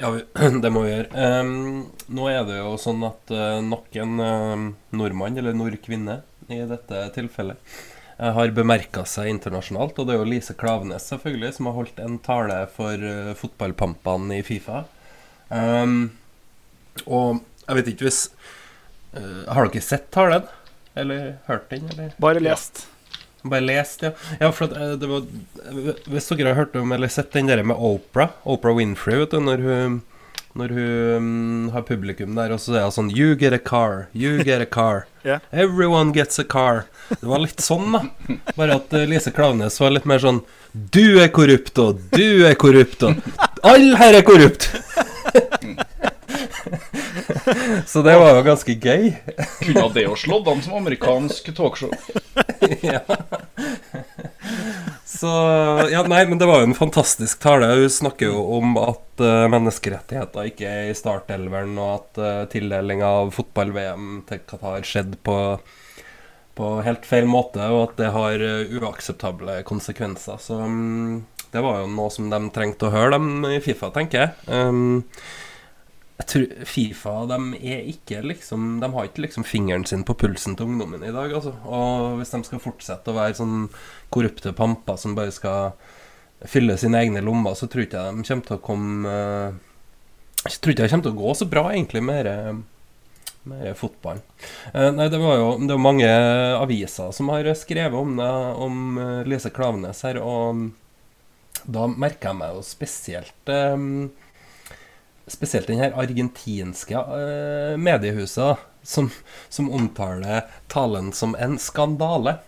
Ja, 0.01 0.11
det 0.63 0.73
må 0.73 0.85
vi 0.87 0.93
gjøre. 0.95 1.27
Um, 1.43 1.87
nå 2.11 2.27
er 2.31 2.45
det 2.49 2.59
jo 2.59 2.75
sånn 2.81 3.03
at 3.07 3.33
uh, 3.35 3.61
nok 3.65 3.97
en 4.01 4.23
uh, 4.23 4.67
nordmann, 4.97 5.39
eller 5.39 5.57
nordkvinne 5.57 6.21
i 6.51 6.61
dette 6.67 7.03
tilfellet, 7.15 7.61
uh, 8.19 8.31
har 8.37 8.55
bemerka 8.57 9.05
seg 9.09 9.31
internasjonalt. 9.35 9.99
Og 9.99 10.09
det 10.09 10.17
er 10.17 10.23
jo 10.23 10.31
Lise 10.31 10.57
Klavenes 10.59 11.11
selvfølgelig 11.13 11.53
som 11.59 11.71
har 11.71 11.79
holdt 11.79 12.01
en 12.03 12.19
tale 12.25 12.63
for 12.75 13.05
uh, 13.05 13.35
fotballpampene 13.39 14.41
i 14.41 14.47
Fifa. 14.47 14.85
Um, 15.51 16.01
og 17.07 17.43
jeg 17.67 17.79
vet 17.79 17.89
ikke 17.91 18.07
hvis 18.07 18.19
Har 19.11 19.67
dere 19.67 19.83
sett 19.83 20.05
talen? 20.15 20.45
Eller 20.99 21.41
hørt 21.49 21.71
den? 21.71 21.89
Eller? 21.91 22.13
Bare 22.23 22.43
lest. 22.43 22.85
Bare 23.43 23.65
lest, 23.65 24.03
ja. 24.03 24.11
ja 24.41 24.53
for 24.53 24.69
at, 24.69 24.77
eh, 24.77 24.93
det 25.01 25.09
var, 25.09 25.25
hvis 26.13 26.29
dere 26.29 26.53
har 26.53 26.59
hørt 26.59 26.77
om 26.77 26.93
eller 26.93 27.09
sett 27.09 27.33
den 27.33 27.49
der 27.49 27.63
med 27.65 27.77
Oprah, 27.77 28.29
Oprah 28.45 28.77
Winfrey, 28.77 29.17
vet 29.23 29.33
du, 29.33 29.41
når 29.41 29.59
hun, 29.65 30.03
når 30.61 30.69
hun 30.77 31.17
um, 31.17 31.71
har 31.73 31.83
publikum 31.89 32.37
der, 32.37 32.53
og 32.53 32.61
så 32.61 32.77
er 32.77 32.85
hun 32.89 32.97
sånn 32.99 33.17
You 33.17 33.35
get 33.41 33.57
a 33.57 33.59
car, 33.59 34.09
you 34.13 34.45
get 34.45 34.61
a 34.61 34.69
car. 34.69 35.07
yeah. 35.25 35.41
Everyone 35.53 36.13
gets 36.13 36.39
a 36.39 36.45
car. 36.45 36.85
Det 37.09 37.27
var 37.27 37.39
litt 37.47 37.61
sånn, 37.65 37.93
da. 37.97 38.05
Bare 38.59 38.77
at 38.83 38.93
uh, 38.93 39.09
Lise 39.09 39.33
Klaveness 39.33 39.81
var 39.81 39.91
litt 39.97 40.09
mer 40.11 40.21
sånn 40.21 40.43
Du 40.73 41.21
er 41.23 41.29
korrupt, 41.33 41.79
og 41.81 42.01
du 42.13 42.45
er 42.47 42.55
korrupt, 42.61 43.03
og 43.09 43.17
alle 43.65 43.97
her 44.01 44.15
er 44.21 44.25
korrupt. 44.27 44.69
så 47.87 48.03
det 48.05 48.19
var 48.21 48.37
jo 48.37 48.43
ganske 48.47 48.77
gøy. 48.77 49.13
Kunne 49.65 49.87
ha 49.87 49.91
det 49.97 50.07
å 50.11 50.19
slå 50.19 50.43
an 50.45 50.63
som 50.65 50.75
amerikansk 50.83 51.55
talkshow. 51.57 51.93
Så 55.11 55.31
Ja, 55.91 56.03
nei, 56.09 56.27
men 56.29 56.39
det 56.39 56.47
var 56.49 56.63
jo 56.63 56.71
en 56.71 56.77
fantastisk 56.77 57.41
tale. 57.43 57.67
Hun 57.77 57.91
snakker 57.93 58.31
jo 58.31 58.41
om 58.59 58.77
at 58.81 59.23
uh, 59.23 59.49
menneskerettigheter 59.53 60.49
ikke 60.49 60.69
er 60.69 60.91
i 60.91 60.97
startelveren, 60.97 61.75
og 61.81 61.91
at 61.97 62.21
uh, 62.23 62.49
tildeling 62.53 63.03
av 63.05 63.33
fotball-VM 63.37 64.23
til 64.29 64.43
Qatar 64.49 64.87
skjedde 64.87 65.21
på, 65.27 65.37
på 66.57 66.71
helt 66.87 67.05
feil 67.09 67.29
måte, 67.29 67.67
og 67.69 67.91
at 67.91 68.01
det 68.01 68.15
har 68.17 68.47
uh, 68.47 68.79
uakseptable 68.81 69.61
konsekvenser. 69.69 70.41
Så 70.41 70.63
um, 70.63 71.27
det 71.51 71.67
var 71.67 71.83
jo 71.83 71.93
noe 71.93 72.11
som 72.15 72.33
de 72.33 72.41
trengte 72.55 72.89
å 72.89 72.95
høre, 72.95 73.19
dem 73.19 73.45
i 73.51 73.61
Fifa, 73.65 73.93
tenker 73.95 74.25
jeg. 74.25 74.31
Um, 74.47 75.03
jeg 76.21 76.29
tror 76.29 76.67
Fifa 76.69 77.15
de 77.31 77.39
er 77.65 77.87
ikke 77.89 78.21
liksom 78.27 78.75
De 78.83 78.89
har 78.93 79.07
ikke 79.09 79.25
liksom 79.25 79.47
fingeren 79.47 79.87
sin 79.89 80.03
på 80.05 80.17
pulsen 80.21 80.57
til 80.57 80.69
ungdommen 80.69 81.05
i 81.07 81.15
dag. 81.15 81.33
Altså. 81.33 81.55
Og 81.65 82.19
hvis 82.19 82.35
de 82.35 82.43
skal 82.45 82.61
fortsette 82.61 83.13
å 83.13 83.17
være 83.17 83.39
sånn 83.39 83.71
korrupte 84.13 84.53
pamper 84.57 85.01
som 85.01 85.17
bare 85.17 85.33
skal 85.33 85.73
fylle 86.49 86.77
sine 86.81 87.01
egne 87.01 87.23
lommer, 87.25 87.57
så 87.57 87.69
tror 87.69 87.87
ikke 87.87 88.05
jeg 88.05 88.19
de 88.19 88.27
kommer 88.29 88.47
til 88.49 88.57
å 88.57 88.65
komme 88.65 89.15
eh, 89.15 89.57
Jeg 90.47 90.61
tror 90.61 90.73
ikke 90.75 90.85
det 90.85 90.93
kommer 90.93 91.09
til 91.09 91.17
å 91.17 91.21
gå 91.21 91.35
så 91.37 91.49
bra, 91.49 91.65
egentlig, 91.73 92.05
med 92.05 92.29
med 93.49 93.73
fotballen. 93.77 94.21
Eh, 94.75 94.91
nei, 94.93 95.07
det 95.09 95.19
var 95.21 95.39
jo 95.41 95.49
det 95.63 95.73
var 95.73 95.81
mange 95.81 96.09
aviser 96.61 97.13
som 97.17 97.31
har 97.33 97.49
skrevet 97.57 97.97
om 97.97 98.13
det, 98.19 98.33
om 98.67 98.99
eh, 99.01 99.29
Lise 99.29 99.53
Klavenes 99.57 100.03
her, 100.05 100.21
og 100.21 100.69
da 101.65 101.87
merka 101.89 102.31
jeg 102.31 102.41
meg 102.41 102.57
jo 102.57 102.65
spesielt 102.65 103.53
spesielt 105.33 105.71
den 105.71 105.81
her 105.83 105.97
argentinske 105.99 106.99
uh, 106.99 107.77
mediehuset 107.81 108.61
som, 108.83 109.11
som 109.49 109.71
omtaler 109.73 110.47
talen 110.73 111.13
som 111.17 111.37
en 111.39 111.59
skandale. 111.61 112.39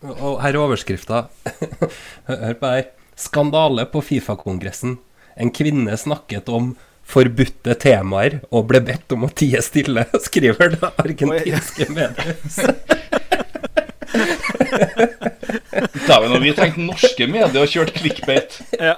Og, 0.00 0.40
her 0.40 0.54
er 0.54 0.60
overskrifta. 0.62 1.26
Hør 2.30 2.56
på 2.60 2.74
her. 2.76 2.88
'Skandale 3.20 3.84
på 3.84 4.00
Fifa-kongressen'. 4.00 4.96
En 5.36 5.50
kvinne 5.52 5.96
snakket 5.96 6.48
om 6.48 6.70
forbudte 7.04 7.74
temaer 7.80 8.38
og 8.48 8.68
ble 8.70 8.80
bedt 8.86 9.12
om 9.12 9.26
å 9.26 9.30
tie 9.34 9.60
stille, 9.64 10.06
skriver 10.26 10.72
det 10.76 10.90
argentinske 11.04 11.90
mediehuset. 11.92 12.96
Dæven, 16.08 16.42
vi 16.42 16.52
tenkte 16.56 16.82
norske 16.82 17.26
medier 17.30 17.62
og 17.62 17.70
kjørt 17.70 17.92
clickbait. 17.94 18.56
Ja. 18.80 18.96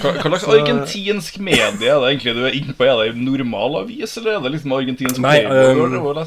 Hva, 0.00 0.12
hva 0.16 0.38
slags 0.40 0.46
argentinsk 0.54 1.40
medie 1.44 1.68
er 1.68 2.00
det 2.00 2.12
egentlig 2.12 2.36
du 2.36 2.44
er 2.48 2.56
inne 2.56 2.76
på? 2.76 2.86
Er 2.86 3.02
det 3.02 3.14
en 3.14 3.24
normal 3.26 3.82
avis, 3.82 4.16
eller 4.20 4.36
er 4.36 4.44
det 4.44 4.54
liksom 4.56 4.76
argentinsk 4.76 5.22
Nei, 5.22 5.40
Playboy 5.46 5.98
um? 5.98 6.22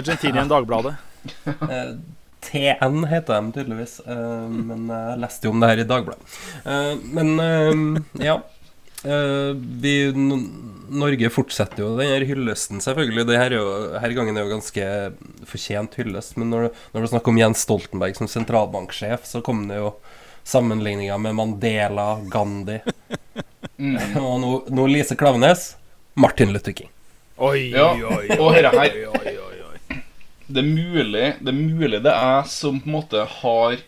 Argentinian 0.00 0.52
Dagbladet. 0.52 0.96
Eh, 1.66 1.96
TN 2.46 3.00
heter 3.10 3.40
de 3.40 3.54
tydeligvis, 3.56 3.96
eh, 4.06 4.44
men 4.46 4.84
jeg 4.92 5.18
leste 5.18 5.48
jo 5.48 5.50
om 5.50 5.62
det 5.62 5.70
her 5.72 5.80
i 5.82 5.86
Dagbladet. 5.90 6.36
Eh, 6.62 6.92
men 7.16 8.04
ja. 8.22 8.36
Eh, 9.06 9.52
vi, 9.82 9.94
Norge 10.86 11.30
fortsetter 11.30 11.82
jo 11.84 11.92
den 11.98 12.10
her 12.10 12.24
hyllesten, 12.26 12.80
selvfølgelig. 12.82 13.26
Det 13.28 13.38
her, 13.38 13.54
er 13.54 13.60
jo, 13.60 13.98
her 14.02 14.14
gangen 14.16 14.38
er 14.38 14.46
jo 14.46 14.54
ganske 14.54 14.86
fortjent 15.46 15.98
hyllest. 16.00 16.36
Men 16.40 16.50
når, 16.52 16.68
når 16.92 17.00
det 17.00 17.08
er 17.08 17.12
snakk 17.14 17.30
om 17.30 17.40
Jens 17.40 17.64
Stoltenberg 17.66 18.18
som 18.18 18.30
sentralbanksjef, 18.30 19.26
så 19.28 19.42
kom 19.46 19.66
det 19.70 19.80
jo 19.82 19.92
sammenligninger 20.46 21.18
med 21.18 21.34
Mandela, 21.38 22.08
Gandhi 22.32 22.80
Mm. 23.78 23.96
og 24.24 24.38
nå, 24.40 24.50
nå 24.72 24.86
Lise 24.88 25.16
Klaveness. 25.18 25.74
Martin 26.16 26.52
Luther 26.54 26.72
King. 26.72 26.88
Oi, 27.36 27.68
Ja, 27.74 27.90
oi, 27.92 28.30
oi, 28.32 28.62
oi, 28.64 29.08
oi. 29.12 29.98
Det 30.46 30.62
er 30.62 30.68
mulig 30.68 31.24
det 31.42 31.50
er 31.50 31.58
mulig 31.58 31.98
det 32.06 32.12
er 32.14 32.46
som 32.48 32.78
på 32.80 32.88
en 32.88 32.94
måte 32.94 33.24
har 33.42 33.80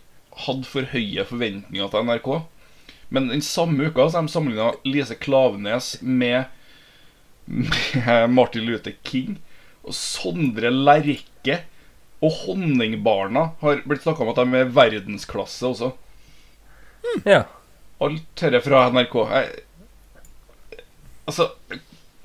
hatt 0.44 0.66
for 0.68 0.90
høye 0.92 1.24
forventninger 1.24 1.88
til 1.92 2.04
NRK. 2.04 2.28
Men 3.08 3.30
den 3.32 3.40
samme 3.42 3.88
uka 3.88 4.08
så 4.10 4.18
har 4.18 4.26
de 4.26 4.34
sammenligna 4.34 4.72
Lise 4.84 5.16
Klaveness 5.16 5.94
med, 6.02 6.50
med 7.46 8.28
Martin 8.34 8.66
Luther 8.68 8.98
King. 9.08 9.38
Og 9.88 9.96
Sondre 9.96 10.68
Lerche 10.74 11.62
og 12.20 12.34
Honningbarna 12.42 13.52
har 13.62 13.80
blitt 13.88 14.04
snakka 14.04 14.26
om 14.26 14.34
at 14.34 14.42
de 14.42 14.60
er 14.60 14.76
verdensklasse 14.76 15.64
også. 15.70 15.94
Ja. 17.24 17.42
Alt 18.04 18.42
dette 18.42 18.60
fra 18.62 18.86
NRK. 18.94 19.16
Jeg, 19.34 20.82
altså 21.28 21.50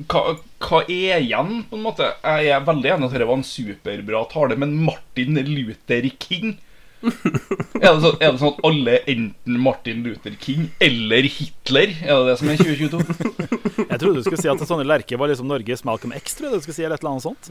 hva, 0.10 0.22
hva 0.64 0.82
er 0.90 1.22
igjen, 1.22 1.64
på 1.70 1.78
en 1.78 1.86
måte? 1.86 2.10
Jeg 2.24 2.52
er 2.54 2.68
veldig 2.68 2.92
enig 2.96 3.06
i 3.06 3.10
at 3.10 3.16
dette 3.16 3.30
var 3.30 3.40
en 3.40 3.48
superbra 3.48 4.24
tale, 4.32 4.58
men 4.60 4.76
Martin 4.86 5.38
Luther 5.50 6.08
King 6.22 6.58
er 7.84 7.90
det, 7.90 8.00
så, 8.04 8.12
er 8.24 8.32
det 8.32 8.40
sånn 8.40 8.54
at 8.54 8.62
alle 8.68 8.94
er 8.96 9.08
enten 9.12 9.58
Martin 9.60 10.04
Luther 10.06 10.36
King 10.40 10.70
eller 10.84 11.28
Hitler? 11.28 11.92
Er 12.06 12.22
det 12.24 12.30
det 12.32 12.36
som 12.40 12.52
er 12.54 12.62
2022? 12.62 13.02
Jeg 13.94 14.00
trodde 14.02 14.16
du 14.22 14.24
skulle 14.26 14.40
si 14.42 14.50
at 14.50 14.64
Sonne 14.68 14.86
Lerche 14.88 15.18
var 15.20 15.30
liksom 15.30 15.50
Norges 15.52 15.84
Malcolm 15.86 16.14
X, 16.18 16.38
tror 16.38 16.48
jeg 16.50 16.62
du 16.62 16.64
skulle 16.66 16.78
si, 16.78 16.86
eller 16.88 16.98
et 16.98 17.04
eller 17.04 17.12
annet 17.12 17.26
sånt. 17.26 17.50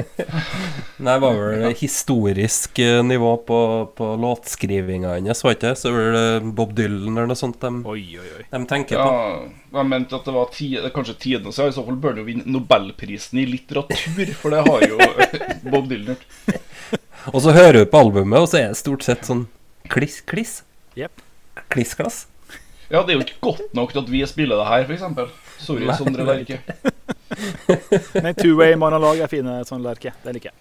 Nei, 1.04 1.14
det 1.14 1.20
var 1.22 1.36
vel 1.38 1.66
historisk 1.78 2.80
eh, 2.82 2.98
nivå 3.06 3.34
på, 3.46 3.58
på 3.98 4.08
låtskrivinga 4.24 5.14
hennes, 5.18 5.44
var 5.44 5.54
ikke 5.56 5.68
det? 5.70 5.76
Så 5.80 5.92
var 5.94 6.16
det 6.16 6.24
Bob 6.58 6.74
Dylan 6.78 7.12
eller 7.14 7.30
noe 7.30 7.38
sånt 7.38 7.60
de, 7.62 7.70
Oi, 7.90 8.02
oi, 8.20 8.30
oi. 8.40 8.44
de 8.50 8.62
tenker 8.70 8.98
Ja, 8.98 9.06
på. 9.06 9.76
jeg 9.78 9.90
mente 9.92 10.18
at 10.18 10.26
det 10.26 10.34
var 10.36 10.50
ti, 10.56 10.72
kanskje 10.96 11.16
tidenes 11.26 11.60
så 11.60 11.68
i 11.70 11.76
så 11.76 11.84
fall 11.86 12.00
bør 12.00 12.16
han 12.16 12.22
jo 12.24 12.28
vinne 12.32 12.48
Nobelprisen 12.56 13.40
i 13.42 13.46
litteratur, 13.52 14.34
for 14.40 14.56
det 14.56 14.64
har 14.66 14.88
jo 14.88 14.98
Bob 15.70 15.88
Dylan 15.92 16.16
gjort. 16.16 16.26
Og 17.28 17.42
så 17.44 17.52
hører 17.52 17.72
du 17.80 17.84
på 17.90 17.98
albumet, 18.00 18.40
og 18.40 18.48
så 18.48 18.56
er 18.62 18.68
det 18.72 18.78
stort 18.80 19.02
sett 19.04 19.26
sånn 19.28 19.44
kliss-kliss. 19.92 20.62
Yep. 20.98 21.12
Kliss-klass. 21.72 22.16
Ja, 22.90 22.98
det 23.06 23.12
er 23.12 23.16
jo 23.20 23.24
ikke 23.26 23.42
godt 23.44 23.74
nok 23.76 23.92
til 23.92 24.00
at 24.02 24.08
vi 24.10 24.20
spiller 24.26 24.56
det 24.58 24.66
her, 24.66 24.80
f.eks. 24.88 25.02
Sorry, 25.60 25.84
Nei, 25.86 25.96
Sondre 25.98 26.24
det 26.24 26.32
er 26.32 26.36
Lerche. 26.40 26.58
Men 28.24 28.34
two-way-monolog 28.38 29.16
er 29.22 29.28
fine, 29.30 29.64
Sondre 29.68 29.88
Lerche. 29.92 30.12
Det 30.24 30.32
liker 30.36 30.48
jeg. 30.50 30.58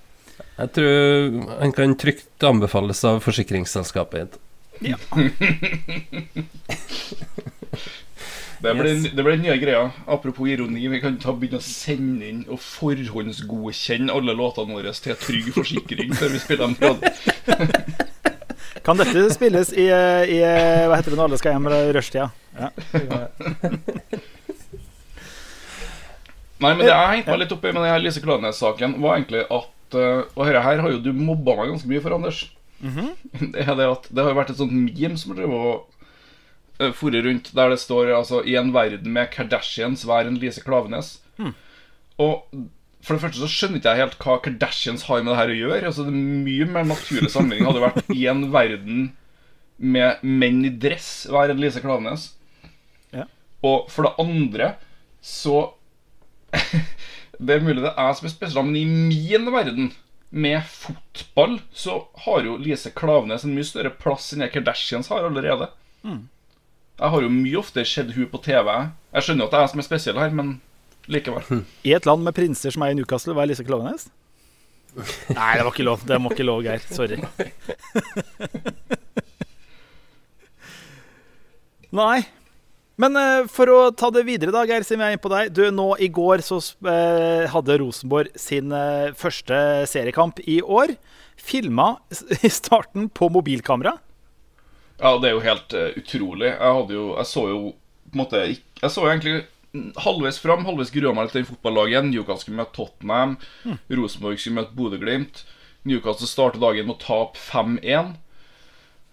Jeg 0.60 0.70
tror 0.76 0.94
han 1.62 1.72
kan 1.76 1.96
trygt 2.00 2.44
anbefales 2.44 3.00
av 3.08 3.16
forsikringsselskapet. 3.24 4.30
Det 8.60 8.74
blir, 8.76 8.90
Yes. 8.92 9.04
det 9.16 9.24
blir 9.24 9.38
den 9.38 9.46
nye 9.46 9.58
greia. 9.62 9.86
Apropos 10.08 10.48
ironi, 10.52 10.88
vi 10.92 11.00
kan 11.00 11.16
ta 11.18 11.32
begynne 11.32 11.62
å 11.62 11.64
sende 11.64 12.28
inn 12.28 12.42
og 12.52 12.60
forhåndsgodkjenne 12.60 14.12
alle 14.12 14.34
låtene 14.36 14.76
våre 14.76 14.92
til 14.94 15.16
trygg 15.16 15.48
forsikring 15.56 16.12
før 16.20 16.34
vi 16.34 16.40
spiller 16.44 16.66
dem 16.68 16.76
på 16.76 16.92
radio. 16.92 17.10
Kan 18.86 18.98
dette 19.00 19.24
spilles 19.34 19.72
i, 19.76 19.86
i 19.88 20.40
Hva 20.42 20.96
heter 21.00 21.12
det 21.12 21.18
når 21.20 21.28
alle 21.30 21.40
skal 21.40 21.56
hjem? 21.56 21.68
Rushtida? 21.96 22.28
Ja. 22.60 22.70
Nei, 26.60 26.72
men 26.76 26.82
det 26.84 26.90
jeg 26.92 27.12
hengte 27.14 27.32
meg 27.32 27.40
litt 27.46 27.54
opp 27.56 27.64
i 27.66 27.72
med 27.72 27.84
denne 27.86 28.00
Lise 28.04 28.22
Klaveness-saken, 28.24 28.98
var 29.04 29.16
egentlig 29.20 29.46
at 29.48 29.96
eh, 29.96 30.24
Og 30.36 30.42
dette 30.44 30.64
her 30.66 30.82
har 30.84 30.92
jo 30.92 31.00
du 31.04 31.14
mobba 31.16 31.56
meg 31.62 31.72
ganske 31.72 31.88
mye 31.92 32.02
for, 32.04 32.16
Anders. 32.18 32.42
Det 33.54 33.64
er 33.64 33.76
det 33.80 33.88
at 33.88 34.10
det 34.12 34.24
har 34.24 34.32
jo 34.34 34.40
vært 34.40 34.52
et 34.54 34.60
sånt 34.60 34.76
meme 34.76 35.18
som 35.20 35.32
har 35.34 35.40
drevet 35.42 35.56
og 35.72 35.99
foret 36.96 37.26
rundt, 37.26 37.52
der 37.56 37.70
det 37.70 37.80
står 37.82 38.14
altså 38.16 38.42
'I 38.44 38.56
en 38.60 38.74
verden 38.74 39.12
med 39.14 39.32
Kardashians, 39.32 40.06
vær 40.08 40.28
en 40.28 40.40
Lise 40.40 40.62
Klaveness'. 40.62 41.20
Og 42.20 42.46
for 43.02 43.16
det 43.16 43.22
første 43.24 43.40
så 43.40 43.48
skjønner 43.48 43.80
ikke 43.80 43.94
jeg 43.96 44.04
helt 44.04 44.18
hva 44.20 44.38
Kardashians 44.44 45.06
har 45.08 45.24
med 45.24 45.32
det 45.32 45.40
her 45.40 45.54
å 45.54 45.60
gjøre. 45.60 45.86
Altså 45.88 46.04
Det 46.04 46.12
er 46.12 46.46
mye 46.46 46.66
mer 46.66 46.84
naturlig 46.84 47.32
sammenligning 47.32 47.68
hadde 47.70 47.86
vært 47.86 48.12
'I 48.16 48.28
en 48.28 48.52
verden 48.52 49.12
med 49.78 50.24
menn 50.24 50.66
i 50.66 50.70
dress, 50.70 51.28
vær 51.32 51.50
en 51.50 51.60
Lise 51.60 51.80
Klavenes'. 51.80 52.34
Ja. 53.14 53.26
Og 53.64 53.90
for 53.92 54.04
det 54.04 54.16
andre 54.20 54.76
så 55.22 55.74
Det 57.40 57.56
er 57.56 57.64
mulig 57.64 57.82
det 57.84 57.94
er 57.96 58.08
jeg 58.10 58.16
som 58.18 58.26
er 58.28 58.32
spesiell, 58.34 58.66
men 58.66 58.76
i 58.76 58.86
min 58.86 59.46
verden, 59.54 59.92
med 60.30 60.62
fotball, 60.68 61.62
så 61.72 62.08
har 62.26 62.44
jo 62.44 62.58
Lise 62.58 62.92
Klavenes 62.92 63.46
en 63.46 63.56
mye 63.56 63.64
større 63.64 63.90
plass 63.90 64.34
enn 64.34 64.44
det 64.44 64.52
Kardashians 64.54 65.08
har 65.10 65.24
allerede. 65.26 65.70
Jeg 67.00 67.14
har 67.14 67.24
jo 67.24 67.30
mye 67.32 67.60
oftere 67.60 67.88
sett 67.88 68.10
hun 68.12 68.28
på 68.28 68.42
TV. 68.44 68.68
Jeg 69.16 69.24
skjønner 69.26 69.46
jo 69.46 69.48
at 69.48 69.54
det 69.54 69.60
er 69.60 69.64
jeg 69.64 69.72
som 69.74 69.82
er 69.82 69.88
spesiell 69.88 70.18
her, 70.20 70.34
men 70.36 70.48
likevel. 71.10 71.62
I 71.88 71.94
et 71.96 72.08
land 72.10 72.26
med 72.26 72.36
prinser 72.36 72.76
som 72.76 72.84
er 72.84 72.92
i 72.92 72.98
Newcastle, 73.00 73.34
hva 73.38 73.42
er 73.46 73.50
Lise 73.54 73.64
Klaveness? 73.68 74.10
Nei, 75.38 75.54
det 75.56 75.64
var 75.64 75.72
ikke 75.72 75.88
lov. 75.88 76.04
Det 76.08 76.18
må 76.20 76.28
ikke 76.34 76.48
lov, 76.50 76.60
Geir. 76.66 76.82
Sorry. 76.92 77.18
Nei. 82.02 82.20
Men 83.00 83.16
eh, 83.16 83.48
for 83.48 83.72
å 83.72 83.78
ta 83.96 84.10
det 84.12 84.26
videre, 84.28 84.52
da, 84.52 84.66
Geir, 84.68 84.84
siden 84.84 85.00
vi 85.00 85.06
er 85.08 85.14
inne 85.16 85.24
på 85.24 85.32
deg. 85.32 85.54
Du, 85.56 85.64
nå 85.72 85.96
i 86.04 86.10
går 86.12 86.44
så 86.44 86.60
eh, 86.84 87.48
hadde 87.48 87.80
Rosenborg 87.80 88.28
sin 88.36 88.76
eh, 88.76 89.16
første 89.18 89.88
seriekamp 89.88 90.44
i 90.44 90.60
år. 90.60 90.98
Filma 91.40 91.94
i 92.44 92.52
starten 92.52 93.08
på 93.08 93.32
mobilkamera. 93.32 93.96
Ja, 95.00 95.14
det 95.18 95.30
er 95.30 95.36
jo 95.38 95.46
helt 95.46 95.76
uh, 95.76 95.92
utrolig. 96.00 96.50
Jeg 96.52 96.76
hadde 96.80 96.98
jo 96.98 97.06
Jeg 97.16 97.30
så 97.30 97.46
jo 97.48 97.60
på 98.10 98.18
en 98.18 98.22
måte 98.24 98.42
ikke... 98.52 98.66
Jeg 98.82 98.92
så 98.92 99.06
jo 99.06 99.12
egentlig 99.12 99.36
mm, 99.76 99.92
halvveis 100.04 100.40
fram, 100.42 100.66
halvveis 100.68 100.92
grua 100.92 101.14
meg 101.14 101.28
litt 101.28 101.36
til 101.36 101.44
den 101.44 101.50
fotballagen. 101.52 102.10
Newcastle 102.12 102.46
skulle 102.46 102.60
møte 102.60 102.76
Tottenham. 102.76 103.38
Rosenborg 104.00 104.42
skulle 104.42 104.60
møte 104.62 104.76
Bodø-Glimt. 104.78 105.44
Newcastle 105.88 106.28
starter 106.28 106.62
dagen 106.64 106.90
med 106.90 106.98
å 106.98 107.04
tape 107.04 107.40
5-1. 107.40 108.16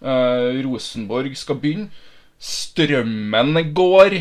Uh, 0.01 0.59
Rosenborg 0.65 1.37
skal 1.39 1.59
begynne. 1.61 2.05
Strømmen 2.37 3.61
går. 3.77 4.19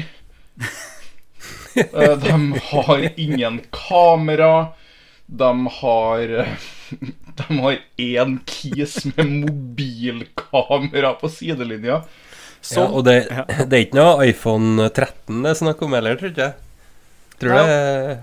uh, 1.77 2.15
de 2.23 2.37
har 2.71 3.09
ingen 3.17 3.61
kamera. 3.75 4.53
De 5.27 5.67
har 5.81 6.21
eh, 6.39 6.69
De 7.37 7.59
har 7.61 7.77
én 8.01 8.39
kis 8.49 9.03
med 9.13 9.27
mobilkamera 9.45 11.13
på 11.21 11.29
sidelinja. 11.33 12.03
Så, 12.61 12.81
Ja, 12.81 12.87
og 12.89 13.05
det, 13.07 13.19
det 13.69 13.73
er 13.77 13.85
ikke 13.85 13.99
noe 14.01 14.25
iPhone 14.27 14.89
13 14.91 15.43
det 15.45 15.53
er 15.53 15.61
snakk 15.61 15.83
om 15.87 15.93
heller, 15.95 16.17
tror 16.19 16.33
ikke 16.33 16.49
jeg. 16.49 16.57
Tror 17.37 17.53
det 17.53 17.75
er 17.77 18.17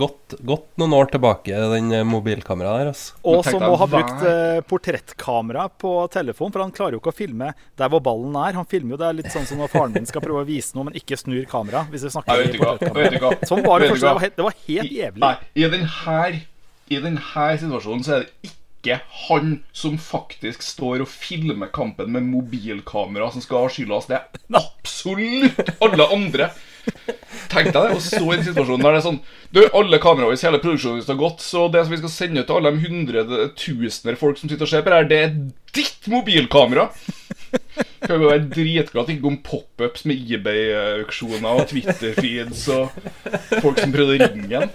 godt, 0.00 0.34
godt 0.48 0.80
noen 0.80 0.94
år 0.96 1.10
tilbake, 1.12 1.52
den 1.74 1.92
mobilkameraet 2.08 2.80
der. 2.80 2.88
Altså. 2.94 3.12
og 3.28 3.44
som 3.46 3.60
må 3.62 3.76
ha 3.78 3.86
brukt 3.92 4.24
eh, 4.26 4.58
portrettkamera 4.66 5.66
på 5.78 5.92
telefon, 6.12 6.50
for 6.54 6.64
han 6.64 6.72
klarer 6.74 6.96
jo 6.96 7.02
ikke 7.02 7.12
å 7.12 7.18
filme 7.20 7.52
der 7.78 7.92
hvor 7.92 8.02
ballen 8.08 8.34
er. 8.40 8.56
Han 8.56 8.66
filmer 8.72 8.96
jo 8.96 9.00
det 9.04 9.10
er 9.12 9.18
litt 9.20 9.30
sånn 9.36 9.46
som 9.46 9.60
når 9.62 9.70
faren 9.76 9.94
min 9.94 10.08
skal 10.08 10.24
prøve 10.24 10.42
å 10.42 10.48
vise 10.48 10.74
noe, 10.74 10.88
men 10.88 10.96
ikke 10.98 11.20
snur 11.20 11.44
kamera. 11.52 11.84
Hvis 11.92 12.08
vi 12.08 12.14
snakker 12.16 12.42
vet 12.42 12.56
i 12.56 12.62
hva. 12.64 12.74
Portrettkamera. 12.74 13.04
vet 13.12 13.20
ikke 13.20 13.30
hva. 13.36 13.50
Sånn 13.52 13.64
var 13.68 13.84
det 13.84 13.92
første. 13.92 14.02
Det 14.08 14.16
var 14.16 14.24
helt, 14.26 14.36
det 14.40 14.48
var 14.48 14.58
helt 14.66 14.90
I- 14.90 15.00
jævlig. 15.04 15.22
Nei, 15.28 15.34
i 15.54 15.70
den 15.76 15.88
her 16.00 16.40
I 16.86 17.02
denne 17.02 17.22
situasjonen 17.58 18.04
så 18.06 18.16
er 18.16 18.24
det 18.26 18.50
ikke 18.50 19.00
han 19.26 19.56
som 19.74 19.96
faktisk 19.98 20.62
står 20.62 21.02
og 21.02 21.10
filmer 21.10 21.72
kampen 21.74 22.12
med 22.14 22.28
mobilkamera 22.28 23.32
som 23.34 23.42
skal 23.42 23.64
ha 23.64 23.72
skylda. 23.72 23.98
Det 24.06 24.18
er 24.20 24.60
absolutt 24.60 25.72
alle 25.82 26.06
andre. 26.14 26.50
Tenk 27.50 27.72
deg 27.74 27.74
det, 27.74 27.96
og 27.96 28.02
så 28.04 28.20
i 28.22 28.36
den 28.36 28.44
situasjonen 28.46 28.84
der 28.84 28.94
det 28.94 29.00
er 29.00 29.04
sånn 29.08 29.16
Du, 29.50 29.58
alle 29.74 29.98
kameraene 29.98 30.38
hele 30.38 30.60
produksjonen 30.62 31.02
har 31.02 31.18
gått, 31.18 31.42
så 31.42 31.64
det 31.72 31.82
som 31.82 31.94
vi 31.96 31.98
skal 31.98 32.12
sende 32.14 32.44
ut 32.44 32.46
til 32.46 32.60
alle 32.60 32.72
de 32.76 32.84
hundre 32.86 33.24
tusener 33.58 34.18
folk 34.20 34.38
som 34.38 34.50
sitter 34.50 34.68
og 34.68 34.70
ser 34.70 34.86
på 34.86 34.92
det 34.92 35.00
her, 35.00 35.08
det 35.10 35.18
er 35.24 35.34
ditt 35.74 36.06
mobilkamera! 36.12 36.86
Kan 38.06 38.22
jo 38.22 38.28
være 38.30 38.44
dritglad 38.52 39.02
at 39.02 39.08
det 39.08 39.16
ikke 39.16 39.24
kom 39.24 39.38
pop-ups 39.44 40.04
med 40.08 40.30
eBay-auksjoner 40.36 41.46
og 41.60 41.68
Twitter-feeds 41.70 42.64
og 42.74 42.94
folk 43.62 43.80
som 43.80 43.94
prøvde 43.94 44.16
å 44.16 44.20
ringe 44.20 44.46
igjen 44.46 44.70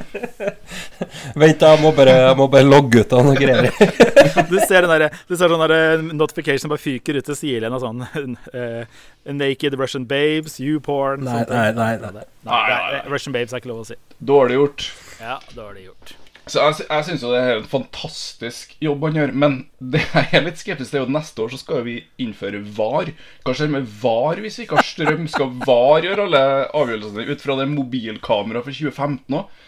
Vent, 1.40 1.64
jeg 1.64 1.82
må 1.84 1.92
bare, 1.96 2.16
jeg 2.26 2.38
må 2.40 2.48
bare 2.52 2.68
logge 2.68 3.04
ut 3.04 3.16
av 3.16 3.28
noe 3.28 3.38
greier. 3.38 3.70
Du 4.52 4.58
ser, 4.60 4.86
den 4.86 4.92
der, 4.92 5.18
du 5.28 5.36
ser 5.36 5.52
sånn 5.52 5.64
der 5.66 6.04
notification 6.16 6.72
bare 6.72 6.82
fyker 6.82 7.20
ut 7.20 7.28
til 7.28 7.38
sidelinja 7.38 7.82
sånn 7.84 8.06
uh, 8.08 9.04
Naked 9.42 9.78
Russian 9.80 10.08
babes, 10.10 10.58
you-porn 10.62 11.26
Nei, 11.28 11.44
nei, 11.50 11.68
nei, 11.78 11.94
nei. 12.02 12.26
Nei, 12.48 13.04
Russian 13.12 13.36
babes 13.36 13.54
er 13.54 13.62
ikke 13.62 13.72
lov 13.74 13.84
å 13.84 13.88
si. 13.92 14.00
Dårlig 14.18 14.60
gjort. 14.60 14.90
Ja, 15.22 15.38
dårlig 15.56 15.90
gjort. 15.90 16.16
Så 16.52 16.60
jeg, 16.60 16.84
jeg 16.90 17.08
syns 17.08 17.22
jo 17.24 17.30
det 17.32 17.40
er 17.40 17.54
en 17.62 17.68
fantastisk 17.72 18.74
jobb 18.84 19.06
han 19.08 19.16
gjør, 19.16 19.32
men 19.44 19.54
det 19.80 20.02
jeg 20.18 20.34
er 20.36 20.44
litt 20.44 20.60
skeptisk 20.60 20.92
til, 20.92 21.00
er 21.00 21.08
at 21.08 21.14
neste 21.16 21.44
år 21.46 21.54
så 21.54 21.60
skal 21.62 21.86
vi 21.86 21.96
innføre 22.20 22.60
VAR. 22.76 23.14
Hva 23.46 23.56
skjer 23.56 23.72
med 23.72 23.88
VAR 24.02 24.42
hvis 24.44 24.60
vi 24.60 24.66
ikke 24.68 24.82
har 24.82 24.90
strøm? 24.90 25.30
Skal 25.32 25.54
VAR 25.64 26.04
gjøre 26.08 26.28
alle 26.28 26.44
avgjørelsene 26.76 27.28
ut 27.32 27.46
fra 27.46 27.58
det 27.62 27.70
mobilkameraet 27.72 28.68
for 28.68 28.82
2015 28.92 29.40
òg? 29.40 29.62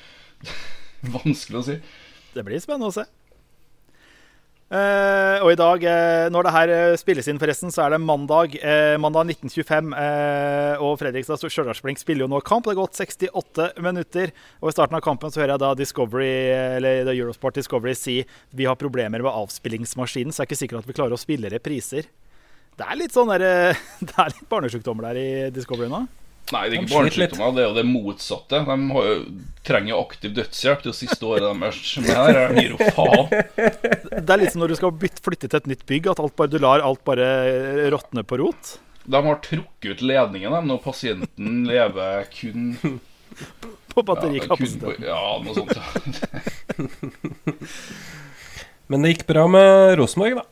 Vanskelig 1.16 1.62
å 1.62 1.66
si. 1.70 1.78
Det 2.34 2.44
blir 2.44 2.60
spennende 2.60 2.92
å 2.92 2.96
se. 2.96 3.08
Eh, 4.74 5.43
og 5.43 5.51
i 5.51 5.58
dag, 5.60 5.84
uh, 5.86 6.27
når 6.34 6.48
det 6.48 6.53
her 6.55 6.72
eh, 6.74 6.96
spilles 6.98 7.27
inn, 7.29 7.38
forresten, 7.41 7.70
så 7.74 7.84
er 7.84 7.93
det 7.93 8.00
mandag. 8.01 8.55
mandag 9.01 9.34
1925. 9.36 9.91
eh, 10.00 10.82
og 10.82 10.96
Fredrikstad 11.01 11.43
Stjørdalsblink 11.43 12.01
spiller 12.01 12.25
jo 12.25 12.32
nå 12.32 12.39
kamp. 12.41 12.65
Det 12.65 12.74
har 12.74 12.79
gått 12.82 12.98
68 12.98 13.70
minutter. 13.84 14.34
Og 14.63 14.72
i 14.72 14.75
starten 14.75 14.98
av 14.98 15.03
kampen 15.05 15.34
så 15.34 15.43
hører 15.43 15.55
jeg 15.55 15.63
da 15.65 15.74
Discovery, 15.77 16.34
eller 16.79 17.03
da 17.05 17.13
Eurosport 17.13 17.60
Discovery 17.60 17.93
si 17.98 18.17
vi 18.55 18.65
har 18.70 18.79
problemer 18.79 19.22
med 19.22 19.32
avspillingsmaskinen, 19.34 20.34
så 20.34 20.41
jeg 20.41 20.48
er 20.48 20.51
ikke 20.51 20.62
sikker 20.63 20.82
at 20.82 20.89
vi 20.89 20.98
klarer 20.98 21.17
å 21.17 21.22
spille 21.22 21.51
repriser. 21.53 22.10
Det 22.74 22.88
er 22.88 22.98
litt 22.98 23.13
sånn 23.13 23.29
der, 23.29 23.75
det 24.08 24.17
er 24.17 24.34
litt 24.34 24.50
barnesjukdommer 24.50 25.12
der 25.12 25.22
i 25.22 25.29
Discovery 25.53 25.91
nå. 25.91 26.05
Nei, 26.52 26.66
det 26.70 26.76
er 26.76 26.82
ikke 26.84 26.92
barnesykdommer, 26.92 27.54
det 27.56 27.62
er 27.64 27.68
jo 27.70 27.76
det 27.78 27.84
motsatte. 27.88 28.60
De 28.68 28.76
har 28.94 29.06
jo, 29.08 29.14
trenger 29.66 29.94
jo 29.94 30.00
aktiv 30.04 30.34
dødshjelp. 30.36 30.82
Det 30.84 30.94
siste 30.98 31.24
året 31.26 31.46
deres. 31.48 31.80
Men 32.04 32.10
her 32.20 32.40
er- 32.42 32.56
gir 32.60 32.74
jo 32.74 32.90
faen. 32.98 33.30
Det 34.12 34.30
er 34.36 34.42
litt 34.42 34.52
som 34.54 34.62
når 34.62 34.74
du 34.74 34.76
skal 34.82 34.92
bytte, 34.92 35.24
flytte 35.24 35.48
til 35.50 35.62
et 35.62 35.70
nytt 35.72 35.86
bygg, 35.90 36.10
at 36.12 36.20
alt 36.20 36.36
bare, 36.36 36.52
du 36.52 36.60
lar 36.60 36.84
alt 36.84 37.02
bare 37.08 37.30
råtne 37.96 38.26
på 38.28 38.38
rot. 38.44 38.76
De 39.08 39.20
har 39.24 39.40
trukket 39.44 39.96
ut 39.98 40.02
ledningen 40.06 40.52
dem, 40.52 40.68
når 40.68 40.84
pasienten 40.84 41.64
lever 41.68 42.28
kun 42.32 42.78
På 43.94 44.02
ja, 44.02 44.06
batterikapasiteten. 44.12 45.04
ja, 45.08 45.24
noe 45.44 45.54
sånt. 45.58 45.74
Men 48.92 49.02
det 49.06 49.14
gikk 49.16 49.26
bra 49.32 49.46
med 49.50 49.96
Rosenborg, 50.00 50.36
da. 50.42 50.46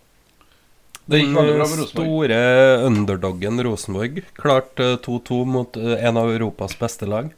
Den 1.11 1.35
eh, 1.35 1.85
store 1.89 2.41
underdoggen 2.87 3.63
Rosenborg 3.67 4.21
klarte 4.37 4.95
2-2 5.03 5.39
mot 5.45 5.77
eh, 5.77 6.05
en 6.07 6.19
av 6.21 6.31
Europas 6.31 6.77
beste 6.79 7.09
lag. 7.09 7.31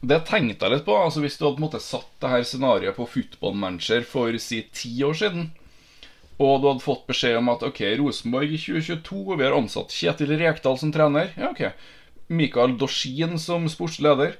Det 0.00 0.20
tenkte 0.28 0.66
jeg 0.66 0.76
litt 0.76 0.86
på. 0.86 0.96
altså 0.96 1.22
Hvis 1.24 1.36
du 1.36 1.44
hadde 1.44 1.58
på 1.58 1.64
en 1.64 1.66
måte 1.68 1.82
satt 1.82 2.10
det 2.22 2.30
her 2.32 2.44
scenarioet 2.46 2.96
på 2.96 3.08
Football 3.08 3.56
Manager 3.58 4.04
for 4.06 4.36
si 4.40 4.62
ti 4.72 4.92
år 5.04 5.18
siden, 5.18 5.50
og 6.40 6.62
du 6.62 6.70
hadde 6.70 6.84
fått 6.84 7.08
beskjed 7.10 7.36
om 7.36 7.50
at 7.52 7.64
ok, 7.66 7.82
Rosenborg 8.00 8.54
i 8.54 8.60
2022, 8.60 9.24
og 9.26 9.40
vi 9.40 9.44
har 9.44 9.56
ansatt 9.58 9.92
Kjetil 9.92 10.38
Rekdal 10.40 10.78
som 10.80 10.92
trener 10.94 11.34
Ja, 11.36 11.50
ok. 11.50 11.66
Mikael 12.30 12.76
Dorsin 12.78 13.34
som 13.42 13.66
sportsleder. 13.68 14.38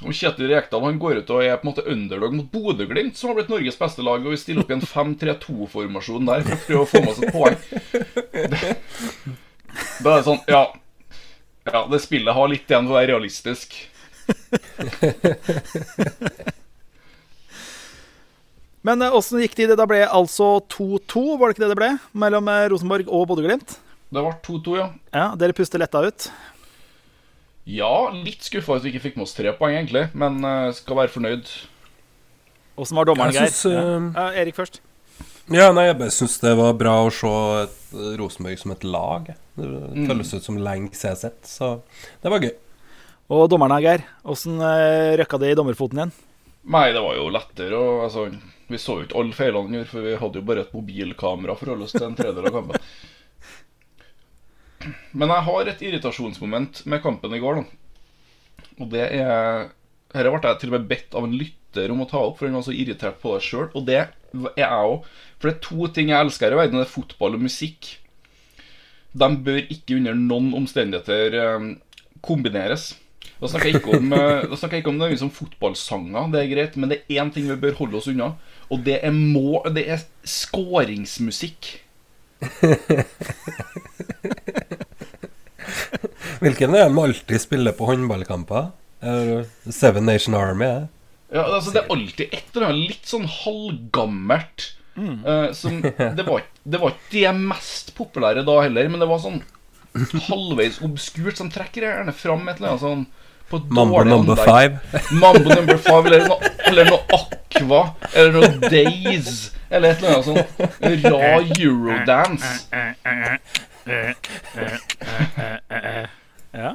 Og 0.00 0.14
Kjetil 0.16 0.48
Rekdal 0.48 0.84
han 0.86 0.98
går 1.02 1.20
ut 1.20 1.30
og 1.34 1.42
er 1.44 1.58
på 1.60 1.66
en 1.66 1.70
måte 1.72 1.84
underdog 1.90 2.32
mot 2.36 2.48
Bodø-Glimt, 2.52 3.16
som 3.18 3.30
har 3.30 3.36
blitt 3.40 3.50
Norges 3.52 3.78
beste 3.80 4.04
lag, 4.06 4.22
og 4.24 4.32
vi 4.32 4.38
stiller 4.40 4.62
opp 4.64 4.70
i 4.72 4.76
en 4.78 4.86
5-3-2-formasjon 4.86 6.28
der 6.30 6.44
for 6.46 6.54
å 6.56 6.64
prøve 6.66 6.82
å 6.84 6.90
få 6.90 7.02
med 7.04 7.12
oss 7.12 7.20
et 7.20 7.34
poeng. 7.34 7.58
Da 10.00 10.08
er 10.10 10.16
det 10.16 10.26
sånn 10.26 10.40
Ja, 10.50 10.62
ja 11.68 11.80
det 11.90 12.00
spillet 12.02 12.34
har 12.34 12.48
litt 12.50 12.70
igjen 12.70 12.86
for 12.88 12.94
å 12.94 12.98
være 12.98 13.12
realistisk. 13.12 13.76
Men 18.86 19.02
eh, 19.04 19.14
åssen 19.14 19.40
gikk 19.42 19.56
det? 19.58 19.66
i 19.66 19.70
det? 19.70 19.76
Da 19.80 19.86
ble 19.88 20.00
altså 20.06 20.58
2-2, 20.72 21.36
var 21.36 21.50
det 21.50 21.56
ikke 21.56 21.64
det 21.66 21.72
det 21.74 21.80
ble? 21.82 21.90
Mellom 22.24 22.48
eh, 22.48 22.66
Rosenborg 22.72 23.10
og 23.12 23.26
Bodø-Glimt? 23.28 23.76
Det 24.10 24.22
ble 24.24 24.32
2-2, 24.46 24.78
ja. 24.80 24.86
Ja, 25.12 25.26
dere 25.38 25.56
puster 25.56 25.82
letta 25.82 26.00
ut? 26.06 26.30
Ja, 27.70 27.92
litt 28.14 28.42
skuffa 28.46 28.78
at 28.78 28.84
vi 28.86 28.90
ikke 28.94 29.04
fikk 29.08 29.18
med 29.20 29.26
oss 29.28 29.36
tre 29.36 29.52
poeng, 29.58 29.76
egentlig. 29.78 30.06
Men 30.18 30.40
uh, 30.42 30.70
skal 30.74 30.98
være 31.02 31.12
fornøyd. 31.14 31.50
Åssen 32.80 32.98
var 32.98 33.06
dommeren, 33.10 33.34
Geir? 33.36 33.52
Uh, 33.68 34.08
ja. 34.16 34.30
Erik 34.42 34.56
først. 34.58 34.80
Ja, 35.50 35.68
nei, 35.74 35.88
jeg 35.88 35.98
bare 35.98 36.14
syns 36.14 36.36
det 36.42 36.52
var 36.58 36.76
bra 36.78 36.92
å 37.02 37.10
se 37.10 37.30
et 37.64 37.94
eh, 37.98 38.10
Rosenborg 38.20 38.58
som 38.60 38.74
et 38.74 38.84
lag. 38.86 39.32
Det 39.58 39.66
Mm. 39.70 40.06
føles 40.08 40.30
ut 40.32 40.44
som 40.46 40.56
lenge 40.62 40.92
siden 40.94 41.10
jeg 41.10 41.16
har 41.16 41.18
sett, 41.20 41.40
så 41.50 41.68
det 42.22 42.30
var 42.32 42.40
gøy. 42.40 42.52
Og 43.34 43.48
dommeren, 43.50 43.82
Geir. 43.82 44.04
Åssen 44.24 44.56
uh, 44.62 45.10
røkka 45.20 45.40
det 45.42 45.50
i 45.52 45.58
dommerfoten 45.58 45.98
igjen? 46.00 46.12
Nei, 46.70 46.86
det 46.94 47.02
var 47.02 47.18
jo 47.18 47.26
lettere. 47.34 47.76
Og, 47.76 48.04
altså, 48.06 48.24
vi 48.70 48.78
så 48.80 49.00
jo 49.00 49.06
ikke 49.08 49.18
alle 49.20 49.36
feilene 49.36 49.66
han 49.66 49.76
gjorde, 49.80 49.90
for 49.90 50.06
vi 50.06 50.14
hadde 50.22 50.40
jo 50.40 50.46
bare 50.48 50.64
et 50.64 50.72
mobilkamera 50.76 51.58
for 51.58 51.68
å 51.68 51.74
holde 51.74 51.88
oss 51.90 51.96
til 51.96 52.06
en 52.08 52.16
tredjedel 52.18 52.48
av 52.50 52.56
kampen. 52.60 52.88
Men 55.12 55.32
jeg 55.34 55.46
har 55.46 55.68
et 55.68 55.82
irritasjonsmoment 55.84 56.84
med 56.88 57.02
kampen 57.04 57.34
i 57.36 57.40
går, 57.42 57.60
da. 57.60 58.70
Og 58.80 58.88
det 58.92 59.06
er 59.20 59.68
Dette 60.10 60.30
ble 60.32 60.40
jeg 60.42 60.58
til 60.58 60.72
og 60.72 60.74
med 60.74 60.86
bedt 60.90 61.14
av 61.14 61.26
en 61.26 61.34
lytter 61.38 61.92
om 61.94 62.00
å 62.02 62.08
ta 62.10 62.18
opp, 62.18 62.40
for 62.40 62.48
han 62.48 62.56
var 62.58 62.64
så 62.66 62.72
irritert 62.74 63.20
på 63.22 63.36
det 63.36 63.44
sjøl. 63.46 63.68
Og 63.78 63.84
det 63.86 63.98
er 64.00 64.08
jeg 64.58 64.88
òg. 64.90 65.04
For 65.38 65.46
det 65.46 65.52
er 65.54 65.60
to 65.68 65.90
ting 65.94 66.10
jeg 66.10 66.24
elsker 66.26 66.48
her 66.48 66.56
i 66.56 66.58
verden. 66.64 66.80
Det 66.80 66.88
er 66.88 66.96
fotball 66.96 67.36
og 67.38 67.44
musikk. 67.44 67.92
De 69.12 69.28
bør 69.46 69.60
ikke 69.62 70.00
under 70.00 70.18
noen 70.18 70.50
omstendigheter 70.58 71.36
eh, 71.38 71.68
kombineres. 72.26 72.88
Da 73.40 73.48
snakker 73.48 73.70
jeg 73.70 73.80
ikke 73.80 74.00
om, 74.00 74.10
eh, 74.16 74.48
da 74.50 74.58
snakker 74.58 74.82
ikke 74.82 74.92
om 74.92 74.98
det 75.00 75.20
som 75.20 75.30
fotballsanger, 75.32 76.26
det 76.32 76.42
er 76.42 76.50
greit, 76.50 76.74
men 76.76 76.92
det 76.92 77.00
er 77.00 77.22
én 77.22 77.30
ting 77.32 77.46
vi 77.48 77.56
bør 77.62 77.78
holde 77.78 77.96
oss 78.00 78.10
unna, 78.10 78.34
og 78.68 78.82
det 78.84 78.98
er, 79.00 79.14
må, 79.14 79.62
det 79.72 79.86
er 79.94 80.02
skåringsmusikk. 80.28 81.70
Hvilken 86.40 86.74
er 86.74 86.86
det 86.88 86.94
man 86.96 87.10
alltid 87.10 87.40
spiller 87.42 87.72
på 87.76 87.86
håndballkamper? 87.90 88.70
Er 89.04 89.44
Seven 89.72 90.06
Nation 90.08 90.34
Army? 90.36 90.64
er? 90.66 90.86
Ja, 91.30 91.44
altså 91.46 91.70
Det 91.74 91.82
er 91.84 91.92
alltid 91.94 92.26
et 92.32 92.44
eller 92.56 92.66
annet 92.70 92.88
litt 92.90 93.06
sånn 93.06 93.26
halvgammelt. 93.30 94.70
eh, 95.00 95.52
som, 95.56 95.80
det, 95.82 96.24
var, 96.26 96.42
det 96.64 96.80
var 96.82 96.90
ikke 96.96 97.14
de 97.14 97.32
mest 97.52 97.94
populære 97.96 98.42
da 98.46 98.56
heller, 98.64 98.88
men 98.90 99.00
det 99.02 99.08
var 99.10 99.18
sånn 99.22 99.40
halvveis 100.28 100.80
obskurt, 100.86 101.36
som 101.38 101.50
trekker 101.50 101.82
gjerne 101.86 102.12
fram 102.14 102.44
et 102.48 102.56
eller 102.60 102.70
annet 102.74 102.84
sånn 102.84 103.06
på 103.50 103.58
Mambo 103.74 103.96
dårlig 103.98 104.12
number 104.12 104.36
five. 104.38 104.78
Mambo 105.18 105.48
number 105.50 105.78
five, 105.82 106.04
eller 106.06 106.28
noe, 106.30 106.50
eller 106.70 106.84
noe 106.92 107.00
Aqua, 107.50 107.94
eller 108.14 108.32
noe 108.32 108.70
Days, 108.70 109.50
eller 109.70 109.90
et 109.90 109.98
eller 109.98 110.10
annet 110.14 110.24
sånt 110.28 110.46
rar 111.04 111.40
eurodance. 111.58 112.50
Ja. 116.50 116.74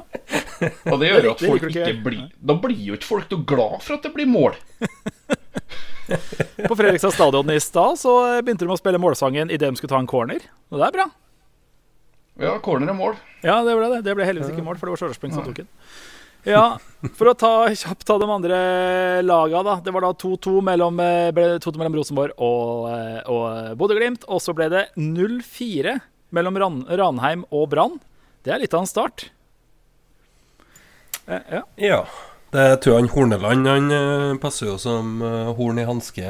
Og 0.88 1.00
det 1.00 1.10
gjør 1.10 1.26
jo 1.26 1.32
at 1.34 1.42
folk 1.44 1.66
ikke. 1.68 1.92
blir 2.04 2.22
Da 2.40 2.56
blir 2.60 2.80
jo 2.80 2.96
ikke 2.96 3.08
folk 3.08 3.32
noe 3.32 3.44
glad 3.48 3.82
for 3.84 3.96
at 3.98 4.06
det 4.06 4.12
blir 4.16 4.28
mål. 4.28 4.56
På 6.06 6.76
Fredrikstad 6.78 7.12
stadion 7.16 7.50
i 7.52 7.60
stad 7.60 7.98
så 8.00 8.12
begynte 8.40 8.64
de 8.64 8.72
å 8.72 8.78
spille 8.78 9.00
målsangen 9.02 9.50
idet 9.52 9.68
de 9.68 9.76
skulle 9.80 9.92
ta 9.92 10.00
en 10.00 10.08
corner. 10.08 10.40
Og 10.70 10.80
det 10.80 10.86
er 10.88 10.94
bra. 11.00 11.06
Ja, 12.40 12.58
corner 12.64 12.92
er 12.92 12.96
mål. 12.96 13.16
Ja, 13.42 13.62
det 13.64 13.74
ble 13.76 13.88
det. 13.94 14.02
Det 14.06 14.14
ble 14.16 14.28
heldigvis 14.28 14.52
ikke 14.52 14.64
mål, 14.64 14.76
for 14.76 14.86
det 14.88 14.92
var 14.94 15.00
Stjørdalsblink 15.02 15.32
som 15.36 15.44
tok 15.46 15.60
den. 15.64 15.68
Ja, 16.46 16.78
For 17.18 17.30
å 17.30 17.34
ta 17.38 17.52
kjapt 17.74 18.06
ta 18.08 18.16
de 18.18 18.26
andre 18.30 18.58
laga, 19.26 19.62
da. 19.66 19.76
Det 19.84 19.92
var 19.94 20.06
da 20.06 20.12
2-2 20.14 20.60
mellom, 20.64 21.00
eh, 21.02 21.30
ble 21.34 21.46
2-2 21.62 21.78
mellom 21.80 21.98
Rosenborg 21.98 22.34
og, 22.42 22.86
eh, 22.90 23.20
og 23.30 23.76
Bodø-Glimt. 23.78 24.26
Og 24.28 24.40
så 24.42 24.54
ble 24.56 24.68
det 24.72 24.84
0-4 24.96 26.00
mellom 26.34 26.58
Ran 26.58 26.80
Ranheim 26.88 27.44
og 27.50 27.68
Brann. 27.70 28.00
Det 28.46 28.54
er 28.54 28.62
litt 28.62 28.74
av 28.74 28.84
en 28.84 28.90
start. 28.90 29.28
Eh, 31.26 31.42
ja. 31.52 31.62
Ja. 31.76 32.00
Det 32.54 32.66
tror 32.80 32.94
jeg 32.94 33.02
han 33.02 33.12
Horneland 33.12 33.66
han 33.68 33.90
eh, 33.92 34.38
passer 34.40 34.70
jo 34.70 34.76
som 34.80 35.18
eh, 35.20 35.52
horn 35.58 35.82
i 35.82 35.86
hanske 35.86 36.26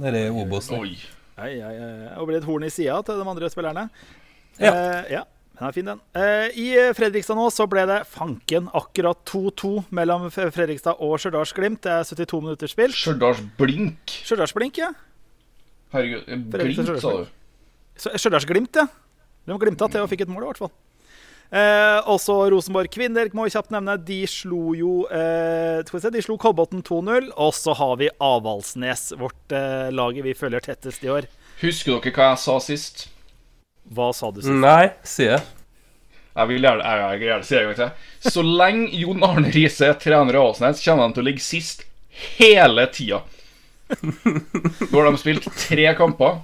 nede 0.00 0.28
i 0.28 0.30
Obos. 0.30 0.70
Oi. 0.72 0.94
Oi. 1.42 1.56
oi, 1.60 1.78
ai. 1.82 2.12
Og 2.16 2.30
ble 2.30 2.38
et 2.38 2.46
horn 2.46 2.64
i 2.64 2.72
sida 2.72 3.02
til 3.04 3.18
de 3.18 3.26
andre 3.26 3.50
spillerne. 3.52 3.88
Ja. 4.62 4.70
Eh, 4.72 5.10
ja. 5.18 5.24
Den 5.56 5.68
er 5.68 5.72
fin, 5.72 5.86
den. 5.88 6.00
Eh, 6.12 6.56
I 6.60 6.66
eh, 6.76 6.90
Fredrikstad 6.96 7.38
nå 7.38 7.46
så 7.54 7.64
ble 7.70 7.86
det 7.88 8.02
fanken 8.12 8.66
akkurat 8.76 9.22
2-2 9.30 9.86
mellom 9.96 10.26
Fredrikstad 10.30 11.00
og 11.00 11.16
Stjørdals-Glimt. 11.22 11.80
Det 11.86 11.94
er 11.94 12.04
72 12.04 12.42
minutter 12.44 12.68
spilt. 12.68 12.96
Stjørdals 12.98 13.40
blink. 13.56 14.18
Stjørdals-Blink, 14.26 14.82
ja. 14.82 14.90
Herregud. 15.96 16.28
Glimt, 16.52 17.00
sa 17.00 17.14
du. 17.22 17.30
Så- 17.96 18.12
Stjørdals-Glimt, 18.20 18.76
ja. 18.76 18.84
De 19.46 19.56
glimta 19.62 19.88
til 19.88 20.02
og 20.02 20.10
fikk 20.10 20.26
et 20.26 20.28
mål, 20.28 20.42
i 20.42 20.50
hvert 20.50 20.60
fall. 20.64 20.74
Eh, 21.54 22.00
også 22.10 22.34
Rosenborg 22.50 22.90
kvinner 22.90 23.28
må 23.32 23.44
vi 23.46 23.52
kjapt 23.54 23.70
nevne. 23.70 23.94
De 24.02 24.18
slo 24.26 24.74
jo 24.74 24.94
eh, 25.06 25.80
se, 25.86 26.10
De 26.10 26.22
slo 26.24 26.36
Kolbotn 26.42 26.82
2-0. 26.82 27.30
Og 27.38 27.52
så 27.54 27.74
har 27.78 27.96
vi 28.00 28.10
Avaldsnes, 28.20 29.12
vårt 29.16 29.54
eh, 29.54 29.88
laget 29.94 30.26
vi 30.26 30.34
følger 30.34 30.60
tettest 30.66 31.04
i 31.06 31.12
år. 31.14 31.30
Husker 31.62 32.00
dere 32.02 32.12
hva 32.12 32.32
jeg 32.34 32.42
sa 32.42 32.58
sist? 32.60 33.06
Hva 33.94 34.10
sa 34.16 34.32
du 34.34 34.40
sist? 34.42 34.54
Nei, 34.54 34.90
sier 35.06 35.36
jeg. 35.36 35.44
Jeg 36.36 36.50
vil 36.50 36.66
gjerne, 36.66 36.84
jeg, 36.84 37.20
jeg, 37.20 37.28
jeg, 37.30 37.44
si 37.46 37.54
det 37.54 37.60
en 37.62 37.70
gang 37.70 37.78
til. 37.78 38.32
Så 38.32 38.42
lenge 38.44 38.88
Jon 39.00 39.24
Arne 39.24 39.52
Riise 39.54 39.88
er 39.88 40.00
trener 40.00 40.36
i 40.36 40.42
Åsnes, 40.42 40.82
kommer 40.84 41.08
de 41.08 41.16
til 41.16 41.24
å 41.24 41.28
ligge 41.30 41.44
sist 41.44 41.86
hele 42.36 42.84
tida. 42.92 43.22
Nå 43.94 44.98
har 44.98 45.08
de 45.08 45.22
spilt 45.22 45.46
tre 45.62 45.88
kamper. 45.96 46.42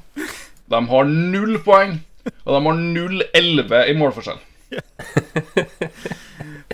De 0.72 0.80
har 0.94 1.10
null 1.10 1.58
poeng. 1.66 1.98
Og 2.46 2.54
de 2.54 2.60
har 2.64 2.76
0-11 2.78 3.80
i 3.90 3.94
målforskjell. 3.98 4.40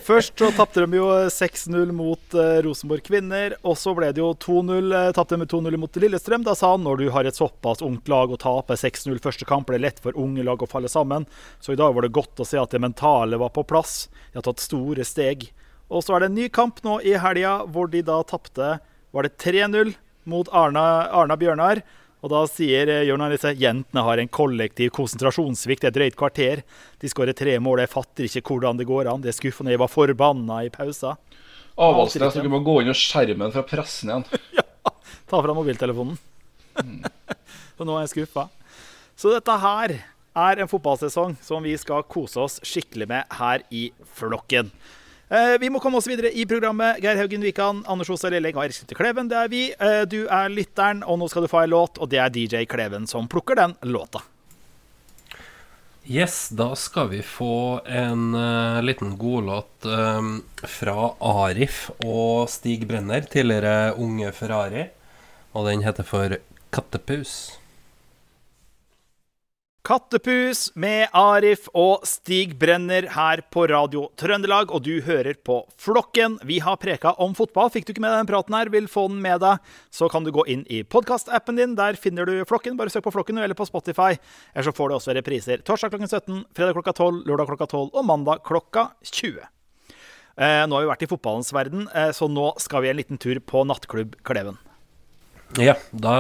Først 0.09 0.41
så 0.41 0.47
tapte 0.57 0.81
de 0.81 0.97
jo 0.97 1.05
6-0 1.29 1.91
mot 1.93 2.33
eh, 2.33 2.63
Rosenborg 2.65 3.03
kvinner. 3.05 3.53
Og 3.61 3.75
så 3.77 3.93
ble 3.93 4.07
det 4.17 4.23
jo 4.23 4.31
2-0, 4.41 4.87
eh, 4.97 5.09
tapte 5.13 5.37
de 5.37 5.43
med 5.43 5.51
2-0 5.53 5.77
mot 5.77 5.99
Lillestrøm. 6.01 6.47
Da 6.47 6.55
sa 6.57 6.71
han 6.73 6.87
når 6.87 7.03
du 7.03 7.11
har 7.13 7.29
et 7.29 7.37
såpass 7.37 7.85
ungt 7.85 8.09
lag 8.09 8.33
å 8.33 8.39
tape 8.41 8.79
6-0 8.81 9.21
første 9.21 9.45
kamp, 9.45 9.69
det 9.69 9.77
er 9.77 9.85
lett 9.85 10.01
for 10.01 10.17
unge 10.17 10.47
lag 10.49 10.65
å 10.65 10.71
falle 10.71 10.89
sammen. 10.89 11.29
Så 11.61 11.75
i 11.75 11.81
dag 11.81 11.93
var 11.93 12.07
det 12.07 12.15
godt 12.17 12.41
å 12.41 12.49
se 12.49 12.57
at 12.57 12.73
det 12.73 12.81
mentale 12.81 13.37
var 13.37 13.53
på 13.53 13.67
plass. 13.69 14.07
De 14.33 14.41
har 14.41 14.49
tatt 14.49 14.65
store 14.65 15.05
steg. 15.05 15.51
Og 15.93 16.01
så 16.07 16.17
er 16.17 16.25
det 16.25 16.31
en 16.33 16.41
ny 16.41 16.49
kamp 16.57 16.81
nå 16.89 17.03
i 17.05 17.13
helga, 17.21 17.59
hvor 17.69 17.93
de 17.93 18.01
da 18.01 18.23
tapte 18.25 18.79
Var 19.13 19.25
det 19.29 19.37
3-0 19.45 19.93
mot 20.29 20.49
Arna, 20.57 20.89
Arna 21.13 21.37
Bjørnar? 21.37 21.85
Og 22.19 22.33
da 22.33 22.41
sier 22.51 22.91
eh, 22.91 23.05
Jørn 23.07 23.23
Arne 23.23 23.53
jentene 23.55 24.03
har 24.03 24.19
en 24.19 24.31
kollektiv 24.33 24.91
konsentrasjonssvikt 24.97 25.87
et 25.87 25.95
drøyt 25.95 26.19
kvarter. 26.19 26.65
De 26.99 27.11
skårer 27.11 27.37
tre 27.39 27.55
mål. 27.63 27.85
Jeg 27.85 27.93
fatter 27.93 28.27
ikke 28.27 28.45
hvordan 28.51 28.81
det 28.81 28.89
går 28.89 29.11
an. 29.13 29.23
Det 29.23 29.31
er 29.33 29.39
skuffende. 29.39 29.75
Jeg 29.75 29.83
var 29.83 29.93
forbanna 29.93 30.65
i 30.67 30.73
pausa. 30.75 31.15
Avaldsnes, 31.79 32.35
dere 32.35 32.51
må 32.51 32.59
gå 32.67 32.81
inn 32.83 32.91
og 32.91 32.99
skjermen 32.99 33.55
fra 33.55 33.63
pressen 33.67 34.11
igjen. 34.11 34.29
Ja, 34.89 34.93
ta 35.29 35.39
fram 35.45 35.59
mobiltelefonen. 35.59 36.17
Så 36.75 37.85
nå 37.87 37.95
er 37.99 38.07
jeg 38.07 38.13
skuffa. 38.15 38.47
Så 39.19 39.31
dette 39.35 39.55
her 39.63 39.95
er 40.39 40.63
en 40.63 40.71
fotballsesong 40.71 41.37
som 41.45 41.67
vi 41.67 41.75
skal 41.79 42.07
kose 42.11 42.41
oss 42.41 42.59
skikkelig 42.67 43.09
med 43.11 43.37
her 43.39 43.63
i 43.75 43.89
flokken. 44.19 44.71
Eh, 45.29 45.59
vi 45.61 45.69
må 45.69 45.81
komme 45.81 46.01
oss 46.01 46.09
videre 46.09 46.31
i 46.33 46.47
programmet. 46.49 47.03
Geir 47.05 47.19
Haugen 47.21 47.45
Wikan, 47.45 47.83
Anders 47.87 48.09
Osa 48.09 48.31
Leleng 48.33 48.57
og 48.57 48.65
Erik 48.65 48.97
Kleven, 48.97 49.29
det 49.29 49.37
er 49.37 49.53
vi. 49.53 49.63
Eh, 49.77 50.01
du 50.09 50.23
er 50.25 50.49
lytteren, 50.49 51.03
og 51.05 51.21
nå 51.21 51.29
skal 51.29 51.45
du 51.45 51.51
få 51.53 51.61
ei 51.67 51.69
låt, 51.69 52.01
og 52.01 52.09
det 52.09 52.23
er 52.25 52.33
DJ 52.33 52.65
Kleven 52.71 53.05
som 53.11 53.29
plukker 53.29 53.59
den 53.61 53.77
låta. 53.93 54.25
Yes, 56.09 56.49
da 56.57 56.71
skal 56.73 57.11
vi 57.11 57.21
få 57.21 57.83
en 57.85 58.33
uh, 58.33 58.81
liten 58.81 59.11
godlåt 59.21 59.85
um, 59.85 60.39
fra 60.65 61.11
Arif 61.21 61.91
og 62.01 62.49
Stig 62.49 62.87
Brenner, 62.89 63.29
tidligere 63.29 63.93
Unge 64.01 64.33
Ferrari. 64.33 64.87
Og 65.53 65.69
den 65.69 65.85
heter 65.85 66.09
for 66.09 66.39
Kattepus. 66.73 67.58
Kattepus 69.89 70.67
med 70.77 71.09
Arif 71.17 71.63
og 71.73 72.03
Stig 72.05 72.51
Brenner 72.61 73.07
her 73.15 73.41
på 73.49 73.63
Radio 73.71 74.03
Trøndelag, 74.21 74.69
og 74.69 74.83
du 74.85 74.99
hører 75.07 75.39
på 75.41 75.63
Flokken. 75.81 76.35
Vi 76.45 76.59
har 76.61 76.77
preka 76.77 77.15
om 77.17 77.33
fotball. 77.33 77.71
Fikk 77.73 77.87
du 77.89 77.95
ikke 77.95 78.05
med 78.05 78.13
deg 78.13 78.21
den 78.21 78.29
praten 78.29 78.57
her, 78.59 78.69
vil 78.75 78.91
få 78.93 79.07
den 79.09 79.23
med 79.25 79.41
deg, 79.41 79.65
så 79.89 80.11
kan 80.13 80.29
du 80.29 80.33
gå 80.37 80.45
inn 80.53 80.67
i 80.69 80.83
podkastappen 80.85 81.57
din. 81.57 81.73
Der 81.81 81.97
finner 81.97 82.29
du 82.29 82.35
Flokken. 82.45 82.77
Bare 82.77 82.93
søk 82.93 83.07
på 83.09 83.15
Flokken 83.17 83.41
eller 83.41 83.57
på 83.57 83.65
Spotify. 83.65 84.21
Eller 84.53 84.69
så 84.69 84.77
får 84.77 84.93
du 84.93 84.99
også 84.99 85.17
repriser 85.17 85.65
torsdag 85.65 85.97
klokken 85.97 86.13
17, 86.13 86.45
fredag 86.53 86.77
klokka 86.77 86.93
12, 86.93 87.25
lørdag 87.25 87.49
klokka 87.55 87.73
12 87.73 87.89
og 87.89 88.09
mandag 88.13 88.45
klokka 88.45 88.91
20. 89.09 89.41
Eh, 89.41 90.63
nå 90.69 90.77
har 90.77 90.85
vi 90.85 90.93
vært 90.93 91.09
i 91.09 91.13
fotballens 91.17 91.57
verden, 91.57 91.89
eh, 91.97 92.13
så 92.13 92.29
nå 92.29 92.51
skal 92.61 92.85
vi 92.85 92.93
en 92.93 93.01
liten 93.01 93.17
tur 93.17 93.41
på 93.41 93.65
nattklubb 93.65 94.21
Kleven. 94.21 94.61
Ja, 95.57 95.75
da, 95.91 96.15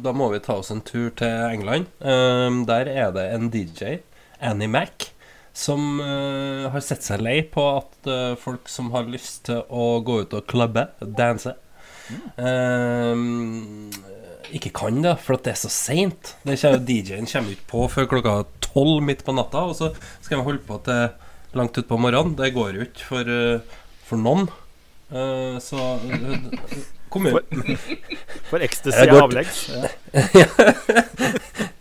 da, 0.00 0.12
må 0.16 0.30
vi 0.32 0.40
ta 0.40 0.56
oss 0.62 0.72
en 0.72 0.80
tur 0.86 1.10
til 1.18 1.28
England. 1.50 1.90
Um, 2.00 2.62
der 2.68 2.88
er 2.88 3.10
det 3.12 3.26
en 3.34 3.50
DJ, 3.52 3.98
Annie 4.40 4.70
Mac, 4.70 5.10
som 5.52 6.00
uh, 6.00 6.70
har 6.72 6.84
sett 6.84 7.04
seg 7.04 7.20
lei 7.22 7.42
på 7.44 7.64
at 7.76 8.08
uh, 8.08 8.38
folk 8.40 8.70
som 8.72 8.88
har 8.94 9.10
lyst 9.10 9.44
til 9.50 9.60
å 9.68 10.00
gå 10.06 10.22
ut 10.24 10.38
og 10.38 10.48
klubbe, 10.50 10.86
danse, 11.04 11.52
um, 12.40 13.92
ikke 14.54 14.72
kan 14.80 15.04
det, 15.04 15.14
for 15.20 15.36
at 15.36 15.44
det 15.44 15.54
er 15.54 15.60
så 15.60 15.72
seint. 15.72 16.34
DJ-en 16.48 17.28
kommer 17.28 17.52
ikke 17.52 17.70
på 17.74 17.86
før 17.92 18.10
klokka 18.16 18.34
tolv 18.64 19.04
midt 19.04 19.26
på 19.28 19.36
natta, 19.36 19.68
og 19.68 19.76
så 19.76 19.92
skal 20.24 20.40
vi 20.40 20.48
holde 20.48 20.64
på 20.64 20.80
til 20.88 21.06
langt 21.54 21.76
utpå 21.84 22.00
morgenen. 22.00 22.36
Det 22.40 22.54
går 22.56 22.80
jo 22.80 22.88
ikke 22.88 23.08
for, 23.12 23.28
uh, 23.28 23.80
for 24.08 24.24
noen. 24.24 24.48
så 25.62 25.82
kommunen. 27.14 27.76
For, 27.78 28.00
for 28.50 28.64
ecstasy 28.66 29.06
er 29.06 29.14
avleggs. 29.22 29.68
Ja. 30.34 30.46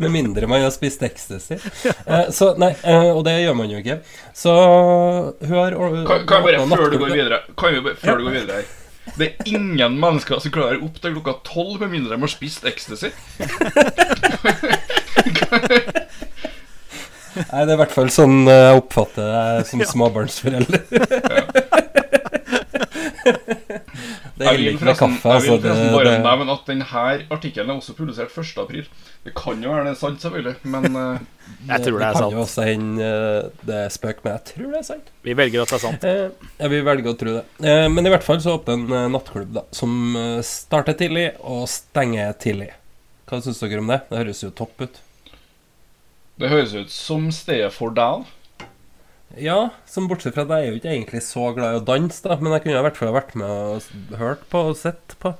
Med 0.01 0.09
mindre 0.11 0.47
man 0.49 0.63
har 0.65 0.71
spist 0.73 1.03
ecstasy. 1.05 1.59
Uh, 2.07 2.29
så, 2.33 2.53
nei, 2.57 2.71
uh, 2.85 3.11
og 3.13 3.21
det 3.27 3.35
gjør 3.43 3.57
man 3.57 3.69
jo 3.69 3.81
ikke. 3.81 3.99
Så 4.37 4.53
hun 4.53 5.57
har 5.57 5.75
Kan, 5.77 6.25
kan 6.29 6.47
jeg 6.47 6.61
bare, 6.61 6.63
før 6.77 6.89
du 6.89 6.97
går 7.01 7.13
videre 7.13 7.43
Kan 7.57 7.75
vi 7.75 7.83
bare, 7.85 7.99
før 8.01 8.13
ja. 8.13 8.17
du 8.17 8.25
går 8.29 8.39
videre 8.39 8.61
her 8.61 8.71
det 9.19 9.25
er 9.27 9.49
ingen 9.51 9.97
mennesker 9.99 10.39
som 10.39 10.53
klarer 10.55 10.79
opp 10.83 10.95
til 11.03 11.11
klokka 11.17 11.33
tolv 11.43 11.81
med 11.83 11.91
mindre 11.91 12.15
de 12.15 12.23
har 12.23 12.31
spist 12.31 12.63
ecstasy. 12.65 13.09
Nei, 17.33 17.65
det 17.65 17.71
er 17.73 17.75
i 17.75 17.79
hvert 17.81 17.93
fall 17.93 18.11
sånn 18.13 18.45
jeg 18.47 18.79
oppfatter 18.79 19.27
deg 19.27 19.67
som 19.69 19.83
småbarnsforelder. 19.91 21.82
Det 23.23 24.47
er 24.47 24.59
ikke 24.59 24.87
med 24.87 24.97
kaffe. 24.99 25.33
Jeg 25.33 25.43
vil 25.43 25.51
forresten 25.53 25.93
bare 25.93 26.15
nevne 26.23 26.55
at 26.55 26.67
denne 26.69 27.03
artikkelen 27.31 27.71
er 27.71 27.79
også 27.79 27.95
publisert 27.97 28.33
1.4. 28.33 28.83
Det 29.23 29.33
kan 29.37 29.63
jo 29.63 29.71
være 29.71 29.85
det 29.87 29.93
er 29.93 29.99
sant, 30.01 30.19
selvfølgelig, 30.23 30.55
men 30.67 30.97
uh, 30.97 31.21
Jeg 31.71 31.85
tror 31.85 31.99
det 31.99 32.07
er 32.07 32.17
sant. 32.17 32.25
Det 32.25 32.29
kan 32.29 32.35
jo 32.35 32.43
også 32.43 32.67
hende 32.67 33.07
uh, 33.07 33.65
det 33.69 33.79
er 33.79 33.95
spøk, 33.95 34.21
men 34.25 34.35
jeg 34.35 34.45
tror 34.51 34.67
det 34.73 34.81
er 34.81 34.87
sant. 34.89 35.11
Vi 35.23 35.37
velger 35.39 35.63
at 35.63 35.73
det 35.73 35.79
er 35.79 35.83
sant. 35.85 36.07
Uh, 36.07 36.51
ja, 36.59 36.71
vi 36.73 36.83
velger 36.89 37.13
å 37.13 37.17
tro 37.23 37.37
det. 37.39 37.45
Uh, 37.63 37.87
men 37.93 38.03
i 38.03 38.13
hvert 38.13 38.27
fall 38.27 38.43
så 38.43 38.57
åpner 38.59 38.83
en 38.83 39.15
nattklubb 39.15 39.55
da 39.55 39.65
som 39.75 40.15
starter 40.43 40.97
tidlig 40.99 41.29
og 41.39 41.65
stenger 41.71 42.35
tidlig. 42.43 42.71
Hva 43.29 43.39
syns 43.41 43.63
dere 43.63 43.81
om 43.81 43.91
det? 43.91 44.03
Det 44.09 44.19
høres 44.19 44.43
jo 44.43 44.51
topp 44.53 44.83
ut. 44.83 45.03
Det 46.41 46.49
høres 46.49 46.73
ut 46.75 46.91
som 46.91 47.29
stedet 47.31 47.71
for 47.75 47.93
deg. 47.95 48.25
Ja, 49.37 49.69
som 49.89 50.07
bortsett 50.09 50.35
fra 50.35 50.45
at 50.45 50.51
jeg 50.53 50.67
er 50.67 50.69
jo 50.69 50.77
ikke 50.77 50.91
egentlig 50.93 51.23
så 51.25 51.47
glad 51.55 51.73
i 51.73 51.79
å 51.79 51.85
danse, 51.87 52.21
da, 52.25 52.37
men 52.37 52.53
jeg 52.53 52.65
kunne 52.65 52.77
i 52.77 52.85
hvert 52.85 52.99
fall 52.99 53.15
vært 53.15 53.33
med 53.39 53.49
og 53.49 54.19
hørt 54.19 54.45
på 54.51 54.61
og 54.69 54.77
sett 54.77 55.15
på. 55.23 55.33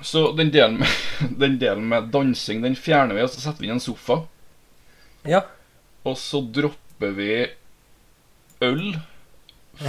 Så 0.00 0.30
den 0.38 0.52
delen 0.54 0.80
med, 0.80 1.04
den 1.42 1.58
delen 1.60 1.84
med 1.90 2.08
dansing, 2.14 2.62
den 2.64 2.78
fjerner 2.78 3.18
vi, 3.18 3.26
og 3.26 3.32
så 3.34 3.44
setter 3.44 3.64
vi 3.64 3.68
inn 3.68 3.76
en 3.76 3.84
sofa. 3.84 4.22
Ja. 5.28 5.44
Og 6.08 6.16
så 6.20 6.40
dropper 6.40 7.14
vi 7.18 7.32
øl, 8.64 8.84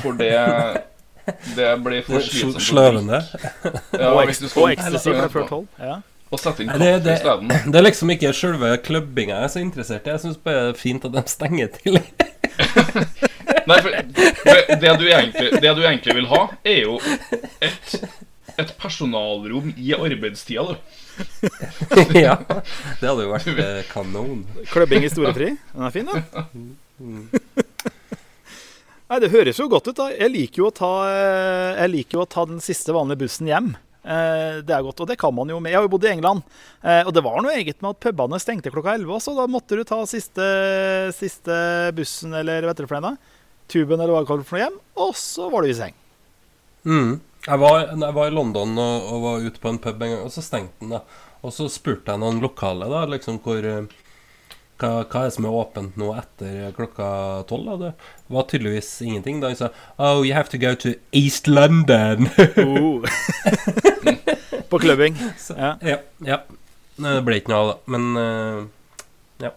for 0.02 0.20
det 0.20 0.36
Det 1.56 1.68
blir 1.86 2.02
for 2.02 2.24
slitsomt. 2.26 2.64
Sløvende. 2.64 3.20
Ja, 3.94 4.08
og 4.16 4.24
ecstasy 4.26 5.12
fra 5.14 5.28
før 5.30 5.44
tolv. 5.46 5.68
Ja. 5.78 6.00
Og 6.30 6.42
sette 6.42 6.64
inn 6.64 6.72
kaffe 6.72 6.90
isteden. 7.02 7.50
det, 7.50 7.60
det, 7.70 7.78
er 7.78 7.86
liksom 7.86 8.12
ikke 8.14 8.32
selve 8.38 8.72
klubbinga 8.86 9.40
jeg 9.40 9.48
er 9.48 9.54
så 9.54 9.62
interessert 9.62 10.08
i. 10.08 10.14
Jeg 10.14 10.24
syns 10.26 10.40
bare 10.42 10.68
det 10.68 10.74
er 10.74 10.80
fint 10.82 11.06
at 11.06 11.14
de 11.14 11.24
stenger 11.30 11.72
tidlig. 11.78 12.04
Nei, 13.70 13.78
for 13.82 13.90
det, 13.94 14.80
det, 14.82 14.94
du 15.00 15.06
egentlig, 15.10 15.52
det 15.62 15.74
du 15.78 15.84
egentlig 15.84 16.16
vil 16.18 16.28
ha, 16.32 16.42
er 16.68 16.80
jo 16.84 16.98
et, 17.66 17.96
et 18.60 18.74
personalrom 18.80 19.72
i 19.78 19.94
arbeidstida, 19.98 20.66
du. 20.74 20.76
ja. 22.16 22.38
Det 23.00 23.10
hadde 23.10 23.26
jo 23.26 23.32
vært 23.34 23.50
eh, 23.60 23.82
kanon. 23.92 24.46
Klubbing 24.72 25.04
i 25.04 25.12
storefri. 25.12 25.52
Den 25.74 25.88
er 25.90 25.96
fin, 25.96 26.08
da. 26.08 26.46
Nei, 29.10 29.20
Det 29.24 29.32
høres 29.34 29.60
jo 29.60 29.68
godt 29.72 29.90
ut. 29.90 29.98
da 29.98 30.10
Jeg 30.14 30.32
liker 30.36 30.64
jo 30.64 30.70
å 30.70 30.76
ta, 30.76 30.94
eh, 31.10 31.82
jeg 31.82 31.94
liker 31.96 32.20
jo 32.20 32.26
å 32.26 32.30
ta 32.30 32.46
den 32.50 32.62
siste 32.64 32.96
vanlige 32.96 33.26
bussen 33.26 33.50
hjem. 33.50 33.74
Eh, 34.00 34.60
det 34.64 34.72
er 34.72 34.84
godt, 34.86 35.02
og 35.04 35.10
det 35.10 35.18
kan 35.20 35.34
man 35.36 35.50
jo 35.52 35.60
med. 35.60 35.74
Jeg 35.74 35.82
har 35.82 35.88
jo 35.88 35.92
bodd 35.92 36.08
i 36.08 36.12
England, 36.14 36.44
eh, 36.82 37.02
og 37.04 37.12
det 37.16 37.24
var 37.26 37.42
noe 37.44 37.56
eget 37.58 37.82
med 37.84 37.98
at 37.98 38.04
pubene 38.06 38.40
stengte 38.40 38.72
klokka 38.72 38.96
11 38.96 39.20
så 39.26 39.36
Da 39.36 39.48
måtte 39.52 39.76
du 39.76 39.84
ta 39.84 40.00
siste, 40.08 40.46
siste 41.16 41.58
bussen 41.96 42.34
eller 42.40 42.68
vet 42.70 42.80
dere 42.80 42.90
for 42.90 43.04
noe, 43.04 43.20
tuben 43.68 44.00
eller 44.00 44.16
hva 44.16 44.24
det 44.24 44.32
kaller 44.32 44.48
for 44.48 44.58
noe 44.58 44.66
hjem, 44.66 44.78
og 45.04 45.16
så 45.20 45.50
var 45.52 45.66
du 45.66 45.72
i 45.72 45.78
seng. 45.78 45.98
Mm. 46.88 47.20
Jeg, 47.44 47.60
var, 47.60 47.80
jeg, 47.92 48.14
var, 48.16 48.28
i 48.28 48.36
London 48.36 48.78
og, 48.80 49.10
og, 49.12 49.24
var 49.26 49.48
ute 49.48 49.62
på 49.64 49.72
en 49.74 49.82
pub 49.84 50.06
en 50.06 50.14
gang, 50.16 50.24
og 50.24 50.32
så 50.34 50.44
stengte 50.46 50.80
den. 50.80 50.96
da 50.96 51.04
Og 51.44 51.56
så 51.56 51.68
spurte 51.72 52.14
jeg 52.14 52.24
noen 52.24 52.40
lokale 52.44 52.88
da 52.92 53.04
liksom 53.12 53.42
hvor 53.44 53.68
hva, 54.80 55.04
hva, 55.04 55.22
er 55.22 55.28
det 55.28 55.36
som 55.36 55.46
er 55.48 55.56
åpent 55.60 55.98
nå 56.00 56.14
etter 56.16 56.72
klokka 56.78 57.08
tolv? 57.50 57.82
Det 57.82 57.92
var 58.32 58.46
tydeligvis 58.48 58.92
ingenting. 59.04 59.42
Da 59.42 59.52
han 59.52 59.60
sa 59.60 59.72
Oh, 59.98 60.24
you 60.24 60.34
have 60.34 60.52
to 60.54 60.60
go 60.62 60.72
to 60.76 60.94
East 61.12 61.48
London. 61.52 62.30
oh. 62.64 63.04
På 64.70 64.80
klubbing. 64.80 65.18
Så, 65.38 65.58
ja. 65.58 65.76
ja. 65.82 65.98
ja. 66.24 66.40
Det 67.00 67.18
ble 67.28 67.40
ikke 67.42 67.52
noe 67.52 67.60
av 67.60 67.72
det. 67.74 67.78
Men 67.92 68.08
uh, 68.16 68.62
ja. 69.44 69.52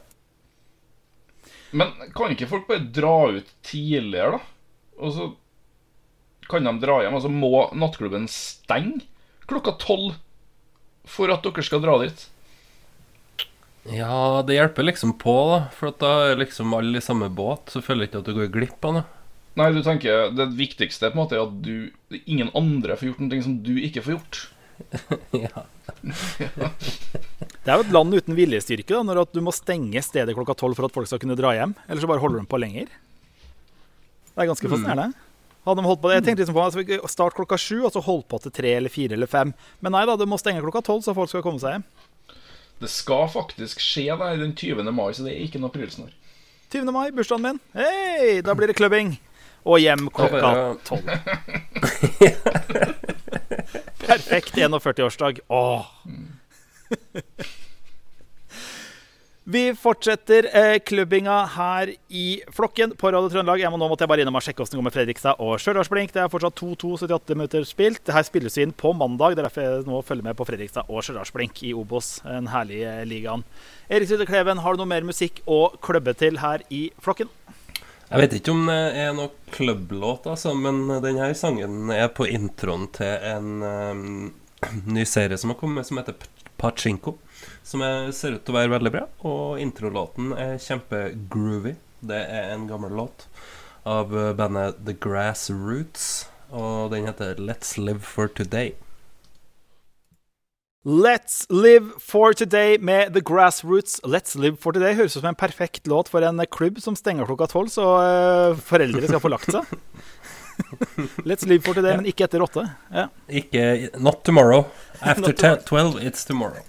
Men 1.71 1.95
kan 2.17 2.35
ikke 2.35 2.51
folk 2.51 2.67
bare 2.71 2.91
dra 2.91 3.17
ut 3.39 3.55
tidligere, 3.67 4.41
da? 4.41 4.43
Og 5.03 5.15
så 5.15 5.31
kan 6.51 6.67
de 6.67 6.75
dra 6.83 6.99
hjem? 7.05 7.15
Altså 7.17 7.31
må 7.31 7.69
nattklubben 7.79 8.27
stenge 8.31 9.07
klokka 9.51 9.77
tolv 9.81 10.19
for 11.09 11.31
at 11.33 11.47
dere 11.47 11.65
skal 11.67 11.83
dra 11.85 11.97
dit? 12.03 12.27
Ja, 13.91 14.43
det 14.47 14.55
hjelper 14.55 14.87
liksom 14.87 15.17
på, 15.19 15.35
da. 15.51 15.59
For 15.75 15.91
at 15.91 15.99
da 16.03 16.13
er 16.29 16.39
liksom 16.39 16.75
alle 16.77 17.01
i 17.01 17.05
samme 17.05 17.29
båt, 17.33 17.73
så 17.73 17.83
føler 17.83 18.07
jeg 18.07 18.13
ikke 18.13 18.23
at 18.23 18.31
du 18.31 18.39
går 18.39 18.53
glipp 18.55 18.89
av 18.89 18.99
noe. 18.99 19.09
Nei, 19.59 19.69
du 19.75 19.83
tenker 19.85 20.31
det 20.33 20.47
viktigste 20.57 21.11
på 21.11 21.19
en 21.19 21.21
måte 21.25 21.37
er 21.37 21.43
at 21.45 21.59
du 21.61 22.21
ingen 22.25 22.49
andre 22.57 22.97
får 22.97 23.11
gjort 23.11 23.25
noe 23.27 23.43
som 23.45 23.59
du 23.67 23.75
ikke 23.83 24.05
får 24.07 24.15
gjort. 24.17 24.43
ja. 25.45 25.67
Det 27.63 27.71
er 27.71 27.77
jo 27.77 27.85
et 27.85 27.93
land 27.95 28.17
uten 28.17 28.39
viljestyrke 28.39 28.95
da, 28.95 29.03
når 29.07 29.25
at 29.27 29.35
du 29.35 29.43
må 29.45 29.53
stenge 29.55 30.01
stedet 30.05 30.35
klokka 30.37 30.57
tolv 30.59 30.79
for 30.79 30.89
at 30.89 30.95
folk 30.95 31.11
skal 31.11 31.21
kunne 31.23 31.37
dra 31.39 31.53
hjem. 31.57 31.75
Eller 31.89 32.03
så 32.03 32.11
bare 32.11 32.23
holder 32.23 32.43
de 32.43 32.49
på 32.51 32.63
lenger. 32.63 32.89
Det 34.33 34.41
er 34.41 34.49
ganske 34.49 34.71
fascinerende. 34.71 35.29
Hadde 35.63 35.79
de 35.79 35.87
holdt 35.87 36.01
på 36.03 36.11
det, 36.11 36.17
Jeg 36.17 36.25
tenkte 36.27 36.43
liksom 36.43 36.57
på 36.57 36.63
altså, 36.65 37.11
Start 37.11 37.37
klokka 37.37 37.59
sju, 37.61 37.85
og 37.87 37.93
så 37.95 38.03
holdt 38.03 38.27
på 38.31 38.41
til 38.43 38.55
tre 38.55 38.73
eller 38.81 38.91
fire 38.91 39.15
eller 39.15 39.31
fem. 39.31 39.53
Men 39.79 39.95
nei 39.95 40.03
da, 40.09 40.17
du 40.19 40.25
må 40.27 40.41
stenge 40.41 40.63
klokka 40.65 40.83
tolv, 40.89 41.05
så 41.05 41.15
folk 41.15 41.31
skal 41.31 41.45
komme 41.45 41.63
seg 41.63 41.77
hjem. 41.77 41.85
Det 42.83 42.91
skal 42.91 43.29
faktisk 43.31 43.79
skje 43.79 44.09
der 44.19 44.41
den 44.41 44.57
20. 44.59 44.83
mai, 44.91 45.13
så 45.15 45.23
det 45.23 45.37
er 45.37 45.45
ikke 45.45 45.61
noe 45.63 45.71
aprilsnarr. 45.71 46.11
20. 46.75 46.89
mai, 46.91 47.13
bursdagen 47.15 47.45
min. 47.45 47.61
Hei, 47.77 48.41
da 48.43 48.57
blir 48.59 48.67
det 48.73 48.75
klubbing. 48.79 49.13
Og 49.63 49.79
hjem 49.79 50.09
klokka 50.11 50.75
tolv. 50.89 51.07
Perfekt 54.09 54.59
41-årsdag. 54.59 55.39
Åh. 55.47 55.87
Vi 59.45 59.75
fortsetter 59.75 60.47
eh, 60.55 60.79
klubbinga 60.79 61.41
her 61.57 61.91
i 62.15 62.43
flokken 62.55 62.93
på 62.95 63.11
Radio 63.11 63.27
Trøndelag. 63.27 63.59
Jeg 63.59 63.73
må 63.75 63.79
nå 63.81 63.89
måtte 63.91 64.05
jeg 64.05 64.11
bare 64.13 64.23
innom 64.23 64.37
og 64.39 64.45
sjekke 64.47 64.63
hvordan 64.63 64.71
det 64.71 64.79
går 64.79 64.85
med 64.87 64.95
Fredrikstad 64.95 65.41
og 65.43 65.57
Stjørdalsblink. 65.59 66.13
Det 66.15 66.21
er 66.23 66.29
fortsatt 66.31 66.61
2-2, 66.61 66.91
78 67.09 67.35
minutter 67.35 67.67
spilt. 67.67 67.99
Det 68.07 68.15
her 68.15 68.23
spilles 68.29 68.59
inn 68.63 68.71
på 68.71 68.93
mandag. 68.95 69.35
Det 69.35 69.43
er 69.43 69.49
derfor 69.49 69.67
jeg 69.67 69.89
nå 69.89 69.99
følger 70.07 70.29
med 70.29 70.39
på 70.39 70.47
Fredrikstad 70.47 70.87
og 70.87 71.03
Stjørdalsblink 71.03 71.59
i 71.67 71.73
Obos, 71.75 72.13
den 72.23 72.47
herlige 72.53 72.93
ligaen. 73.11 73.43
Erik 73.91 74.13
Syde 74.13 74.29
Kleven, 74.31 74.63
har 74.63 74.79
du 74.79 74.85
noe 74.85 74.93
mer 74.93 75.09
musikk 75.11 75.43
å 75.51 75.73
klubbe 75.83 76.15
til 76.23 76.39
her 76.39 76.63
i 76.71 76.85
flokken? 77.03 77.35
Jeg 78.13 78.23
vet 78.23 78.39
ikke 78.39 78.55
om 78.55 78.63
det 78.71 78.79
er 79.03 79.11
noe 79.19 79.33
klubblåt, 79.51 80.31
altså, 80.31 80.55
men 80.55 80.85
denne 81.03 81.33
sangen 81.35 81.91
er 81.91 82.13
på 82.15 82.31
introen 82.31 82.87
til 82.95 83.11
en 83.35 83.67
um, 83.67 84.33
ny 84.87 85.03
serie 85.03 85.35
som 85.41 85.51
har 85.51 85.59
kommet, 85.59 85.91
som 85.91 85.99
heter 85.99 86.31
Pachinko. 86.63 87.17
Som 87.67 87.85
er, 87.87 88.11
ser 88.17 88.37
ut 88.37 88.45
til 88.45 88.55
å 88.55 88.59
være 88.59 88.75
veldig 88.77 88.93
bra. 88.95 89.07
Og 89.29 89.63
introlåten 89.63 90.35
er 90.37 90.61
kjempegroovy. 90.63 91.77
Det 92.03 92.19
er 92.19 92.53
en 92.55 92.69
gammel 92.71 92.95
låt 92.99 93.27
av 93.89 94.15
eh, 94.19 94.33
bandet 94.39 94.81
The 94.87 94.95
Grassroots. 94.99 96.29
Og 96.53 96.91
den 96.93 97.07
heter 97.09 97.39
Let's 97.41 97.79
Live 97.81 98.05
for 98.05 98.29
Today. 98.29 98.75
Let's 100.85 101.47
Live 101.49 101.93
for 102.01 102.33
Today 102.33 102.79
med 102.79 103.15
The 103.15 103.21
Grassroots. 103.21 104.01
Let's 104.03 104.35
Live 104.35 104.57
for 104.59 104.75
Today 104.75 104.97
høres 104.99 105.15
ut 105.17 105.23
som 105.23 105.31
en 105.31 105.39
perfekt 105.39 105.87
låt 105.87 106.11
for 106.11 106.27
en 106.27 106.43
klubb 106.51 106.81
som 106.83 106.97
stenger 106.99 107.29
klokka 107.31 107.47
tolv, 107.53 107.71
så 107.71 107.87
eh, 108.03 108.59
foreldre 108.59 109.07
skal 109.07 109.23
få 109.23 109.31
lagt 109.31 109.55
seg. 109.55 109.63
Let's 111.29 111.47
Live 111.47 111.65
for 111.67 111.75
Today, 111.79 111.97
men 111.99 112.09
ikke 112.11 112.27
etter 112.29 112.45
åtte. 112.45 112.67
Ja, 112.93 113.09
Ikke 113.29 113.91
Not 113.99 114.23
tomorrow. 114.25 114.67
After 115.01 115.33
10, 115.33 115.65
12, 115.67 115.99
it's 116.03 116.27
tomorrow. 116.27 116.63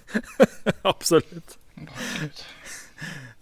absolutt. 0.94 1.58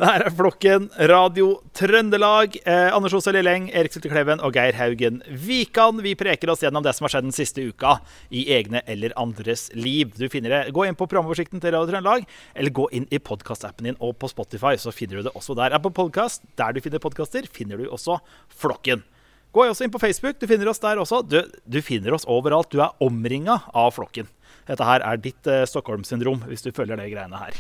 Det 0.01 0.07
her 0.09 0.23
er 0.25 0.33
flokken 0.33 0.87
Radio 1.11 1.59
Trøndelag. 1.77 2.55
Eh, 2.65 2.87
Anders 2.89 3.13
Ose 3.13 3.29
Lilleng, 3.35 3.67
Erik 3.69 3.93
Sylte 3.93 4.09
Kleven 4.09 4.41
og 4.41 4.55
Geir 4.57 4.73
Haugen 4.79 5.19
Vikan. 5.29 6.01
Vi 6.01 6.15
preker 6.17 6.49
oss 6.49 6.63
gjennom 6.65 6.81
det 6.81 6.95
som 6.97 7.05
har 7.05 7.13
skjedd 7.13 7.27
den 7.27 7.35
siste 7.35 7.61
uka 7.69 7.99
i 8.33 8.47
egne 8.55 8.81
eller 8.89 9.13
andres 9.21 9.67
liv. 9.77 10.15
Du 10.17 10.25
finner 10.33 10.55
det. 10.55 10.73
Gå 10.73 10.87
inn 10.87 10.97
på 10.97 11.05
programoversikten 11.05 11.61
til 11.61 11.75
Radio 11.75 11.91
Trøndelag, 11.91 12.25
eller 12.57 12.73
gå 12.81 12.87
inn 12.97 13.05
i 13.13 13.21
podkastappen 13.21 13.91
din 13.91 13.99
og 14.01 14.17
på 14.17 14.31
Spotify, 14.31 14.73
så 14.81 14.89
finner 14.95 15.21
du 15.21 15.29
det 15.29 15.35
også 15.37 15.53
der. 15.59 15.77
Er 15.77 15.85
på 15.85 15.93
podkast, 15.93 16.49
der 16.57 16.73
du 16.73 16.81
finner 16.81 17.03
podkaster, 17.03 17.45
finner 17.45 17.77
du 17.77 17.85
også 17.93 18.17
flokken. 18.57 19.05
Gå 19.51 19.65
også 19.67 19.83
inn 19.85 19.91
på 19.93 19.99
Facebook. 19.99 20.39
Du 20.39 20.47
finner 20.47 20.69
oss 20.71 20.79
der 20.79 21.01
også. 21.01 21.21
Du, 21.27 21.41
du 21.43 21.81
finner 21.83 22.15
oss 22.15 22.27
overalt. 22.29 22.71
Du 22.71 22.79
er 22.83 22.95
omringa 23.03 23.59
av 23.75 23.91
flokken. 23.97 24.29
Dette 24.69 24.85
her 24.87 25.03
er 25.03 25.19
ditt 25.19 25.47
eh, 25.49 25.65
Stockholm-syndrom, 25.67 26.45
hvis 26.47 26.63
du 26.63 26.71
følger 26.75 26.99
de 26.99 27.09
greiene 27.11 27.41
her. 27.41 27.53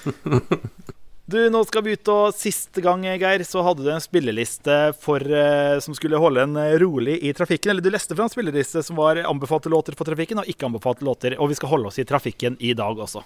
Du, 1.30 1.36
nå 1.46 1.60
skal 1.62 1.84
vi 1.86 1.92
ut, 1.94 2.08
og 2.10 2.32
Siste 2.34 2.82
gang 2.82 3.04
Geir, 3.06 3.44
så 3.46 3.62
hadde 3.62 3.84
du 3.84 3.90
en 3.92 4.02
spilleliste 4.02 4.78
for, 4.98 5.22
eh, 5.22 5.76
som 5.78 5.94
skulle 5.94 6.18
holde 6.18 6.42
en 6.42 6.56
eh, 6.58 6.74
rolig 6.82 7.20
i 7.22 7.30
trafikken. 7.36 7.70
Eller 7.70 7.84
du 7.84 7.90
leste 7.92 8.16
fra 8.18 8.26
en 8.26 8.32
spilleliste 8.32 8.82
som 8.82 8.98
var 8.98 9.20
anbefalte 9.22 9.70
låter 9.70 9.94
for 9.94 10.08
trafikken 10.08 10.40
og 10.42 10.50
ikke 10.50 10.66
anbefalte 10.66 11.06
låter. 11.06 11.36
Og 11.38 11.52
vi 11.52 11.58
skal 11.60 11.70
holde 11.70 11.92
oss 11.92 12.00
i 12.02 12.06
trafikken 12.08 12.56
i 12.58 12.72
dag 12.74 12.98
også. 13.06 13.22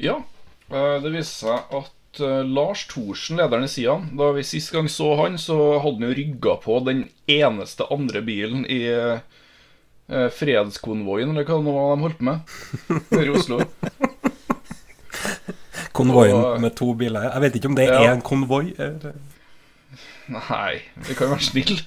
Ja, 0.00 0.16
eh, 0.70 0.96
det 1.04 1.12
viser 1.12 1.34
seg 1.42 1.76
at 1.82 1.92
eh, 2.20 2.42
Lars 2.46 2.84
Thorsen, 2.90 3.36
lederen 3.40 3.64
i 3.66 3.70
Sian 3.70 4.02
Da 4.18 4.30
vi 4.36 4.42
sist 4.46 4.72
gang 4.74 4.88
så 4.92 5.08
han, 5.22 5.38
så 5.40 5.56
hadde 5.82 5.98
han 6.00 6.06
jo 6.08 6.16
rygga 6.18 6.52
på 6.62 6.78
den 6.86 7.00
eneste 7.30 7.82
andre 7.92 8.20
bilen 8.26 8.60
i 8.70 8.80
eh, 8.92 9.18
fredskonvoien, 10.30 11.32
eller 11.34 11.44
hva 11.48 11.56
det 11.58 11.72
var 11.74 11.96
de 11.96 12.04
holdt 12.06 12.18
på 12.20 12.26
med 12.28 12.38
her 13.10 13.26
i 13.26 13.32
Oslo. 13.34 13.56
Konvoien 15.96 16.60
med 16.60 16.74
to 16.76 16.92
biler. 16.98 17.30
Jeg 17.32 17.40
vet 17.46 17.54
ikke 17.58 17.70
om 17.70 17.76
det 17.78 17.86
Ja. 17.88 18.00
er 18.04 18.12
en 18.14 18.22
konvoi. 18.24 18.66
Nei, 20.28 20.72
vi 21.08 21.14
kan 21.16 21.30
være 21.30 21.40
snille. 21.46 21.80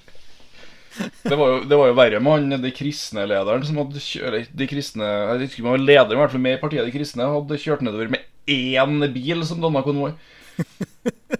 Det 1.23 1.35
var, 1.37 1.47
jo, 1.47 1.57
det 1.69 1.77
var 1.77 1.87
jo 1.87 1.93
verre 1.95 2.19
med 2.19 2.31
han 2.49 2.61
de 2.63 2.71
kristne 2.75 3.23
lederen 3.29 3.63
som 3.63 3.77
hadde 3.79 4.01
kjørt 4.03 4.49
de 4.57 4.65
kristne 4.67 5.05
Jeg 5.05 5.37
vet 5.39 5.51
ikke 5.53 5.61
om 5.63 5.67
han 5.69 5.77
var 5.77 5.85
leder, 5.85 6.15
i 6.15 6.19
hvert 6.19 6.31
fall 6.33 6.41
med 6.43 6.57
i 6.57 6.59
partiet 6.59 6.87
De 6.89 6.91
kristne 6.91 7.23
hadde 7.29 7.59
kjørt 7.61 7.83
nedover 7.85 8.09
med 8.11 8.25
én 8.49 8.99
bil 9.15 9.45
som 9.47 9.61
danna 9.63 9.83
konvoi. 9.85 10.13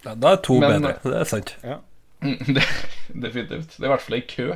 Ja, 0.00 0.14
da 0.16 0.30
er 0.32 0.38
to 0.40 0.54
Men- 0.62 0.80
bedre. 0.80 0.94
Det 1.04 1.16
er 1.20 1.26
sant. 1.28 1.50
Ja. 1.62 1.74
Det, 2.24 2.62
definitivt. 3.20 3.74
Det 3.76 3.82
er 3.84 3.88
i 3.88 3.92
hvert 3.92 4.04
fall 4.06 4.16
ei 4.16 4.22
kø. 4.28 4.46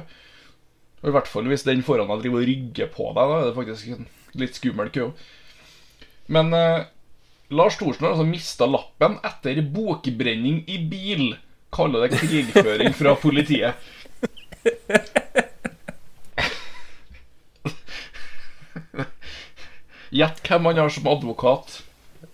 Og 1.03 1.11
i 1.11 1.13
hvert 1.13 1.29
fall 1.29 1.49
hvis 1.51 1.65
den 1.67 1.83
foran 1.85 2.09
deg 2.09 2.23
driver 2.23 2.41
og 2.41 2.49
rygger 2.49 2.89
på 2.95 3.11
deg, 3.13 3.29
da 3.29 3.37
er 3.43 3.49
det 3.51 3.57
faktisk 3.59 3.91
en 3.93 4.07
litt 4.41 4.57
skummel 4.57 4.89
kø. 4.95 5.11
Men 6.33 6.49
eh, 6.57 6.87
Lars 7.53 7.77
Thorsen 7.77 8.07
har 8.07 8.15
altså 8.15 8.25
mista 8.31 8.69
lappen 8.71 9.19
etter 9.21 9.61
bokbrenning 9.75 10.63
i 10.65 10.79
bil. 10.89 11.27
Kaller 11.77 12.07
det 12.09 12.17
krigføring 12.23 12.97
fra 12.97 13.13
politiet. 13.21 13.77
Gjett 20.15 20.41
hvem 20.47 20.71
han 20.71 20.79
har 20.85 20.93
som 20.95 21.09
advokat. 21.11 21.81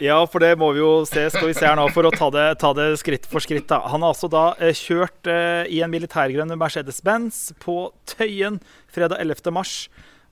Ja, 0.00 0.18
for 0.30 0.40
det 0.40 0.54
må 0.60 0.70
vi 0.76 0.80
jo 0.82 0.90
se. 1.08 1.26
Skal 1.32 1.48
vi 1.50 1.56
se 1.56 1.66
her 1.66 1.76
nå, 1.76 1.86
for 1.92 2.06
å 2.08 2.12
ta 2.14 2.28
det, 2.32 2.44
ta 2.60 2.70
det 2.76 2.86
skritt 3.00 3.26
for 3.28 3.42
skritt. 3.44 3.66
da. 3.68 3.80
Han 3.90 4.04
har 4.04 4.14
altså 4.14 4.30
da 4.32 4.44
eh, 4.60 4.76
kjørt 4.76 5.28
eh, 5.28 5.64
i 5.72 5.80
en 5.84 5.92
militærgrønn 5.92 6.54
Mercedes-Benz 6.60 7.50
på 7.60 7.90
Tøyen 8.08 8.60
fredag 8.92 9.20
11. 9.20 9.50
mars. 9.56 9.74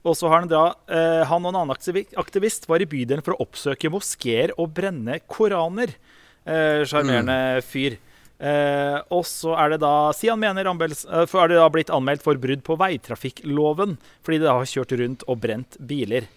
Og 0.07 0.15
så 0.17 0.31
har 0.31 0.45
han 0.45 0.51
da 0.51 0.63
eh, 0.87 1.25
Han 1.29 1.45
og 1.45 1.51
en 1.53 1.59
annen 1.65 2.05
aktivist 2.23 2.69
var 2.71 2.81
i 2.85 2.89
bydelen 2.89 3.25
for 3.27 3.35
å 3.35 3.43
oppsøke 3.45 3.91
moskeer 3.93 4.55
og 4.57 4.71
brenne 4.77 5.19
koraner. 5.29 5.97
Eh, 6.49 6.85
Sjarmerende 6.89 7.61
fyr. 7.67 7.99
Eh, 8.39 8.97
og 9.11 9.25
så 9.27 9.57
er 9.59 9.75
det 9.75 9.81
da 9.83 10.13
Sian 10.15 10.39
mener 10.39 10.69
anmeldels- 10.71 11.09
eh, 11.11 11.27
er 11.27 11.51
det 11.51 11.59
da 11.59 11.69
blitt 11.75 11.91
anmeldt 11.93 12.23
for 12.23 12.39
brudd 12.39 12.63
på 12.65 12.77
veitrafikkloven 12.79 13.97
fordi 14.23 14.39
de 14.39 14.47
da 14.47 14.55
har 14.61 14.69
kjørt 14.71 14.95
rundt 15.01 15.27
og 15.27 15.41
brent 15.43 15.77
biler. 15.83 16.29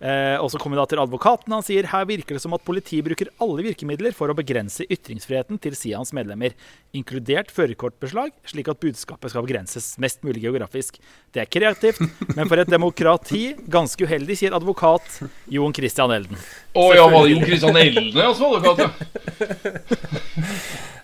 Eh, 0.00 0.36
og 0.40 0.48
så 0.48 0.56
kommer 0.56 0.78
vi 0.78 0.80
da 0.80 0.86
til 0.88 1.02
advokaten. 1.02 1.52
Han 1.52 1.64
sier 1.64 1.88
her 1.90 2.06
virker 2.08 2.36
det 2.36 2.40
som 2.40 2.54
at 2.56 2.64
politiet 2.64 3.04
bruker 3.04 3.28
alle 3.44 3.64
virkemidler 3.66 4.14
for 4.16 4.32
å 4.32 4.36
begrense 4.36 4.86
ytringsfriheten 4.88 5.60
til 5.60 5.76
Sians 5.76 6.14
medlemmer, 6.16 6.56
inkludert 6.96 7.52
førerkortbeslag, 7.52 8.32
slik 8.48 8.70
at 8.72 8.80
budskapet 8.80 9.34
skal 9.34 9.44
begrenses 9.44 9.92
mest 10.00 10.24
mulig 10.24 10.46
geografisk. 10.46 10.96
Det 11.36 11.44
er 11.44 11.50
kreativt, 11.52 12.00
men 12.32 12.48
for 12.48 12.62
et 12.62 12.72
demokrati 12.72 13.42
ganske 13.68 14.08
uheldig, 14.08 14.38
sier 14.40 14.56
advokat 14.56 15.20
Jon 15.52 15.76
Christian 15.76 16.16
Elden. 16.16 16.40
Å 16.72 16.86
ja, 16.96 17.04
var 17.04 17.26
det 17.26 17.34
Jon 17.34 17.44
Christian 17.44 17.80
Elden 17.80 18.12
ja, 18.16 18.30
som 18.36 18.54
var 18.54 18.64
advokat, 18.64 18.88
ja? 18.88 18.90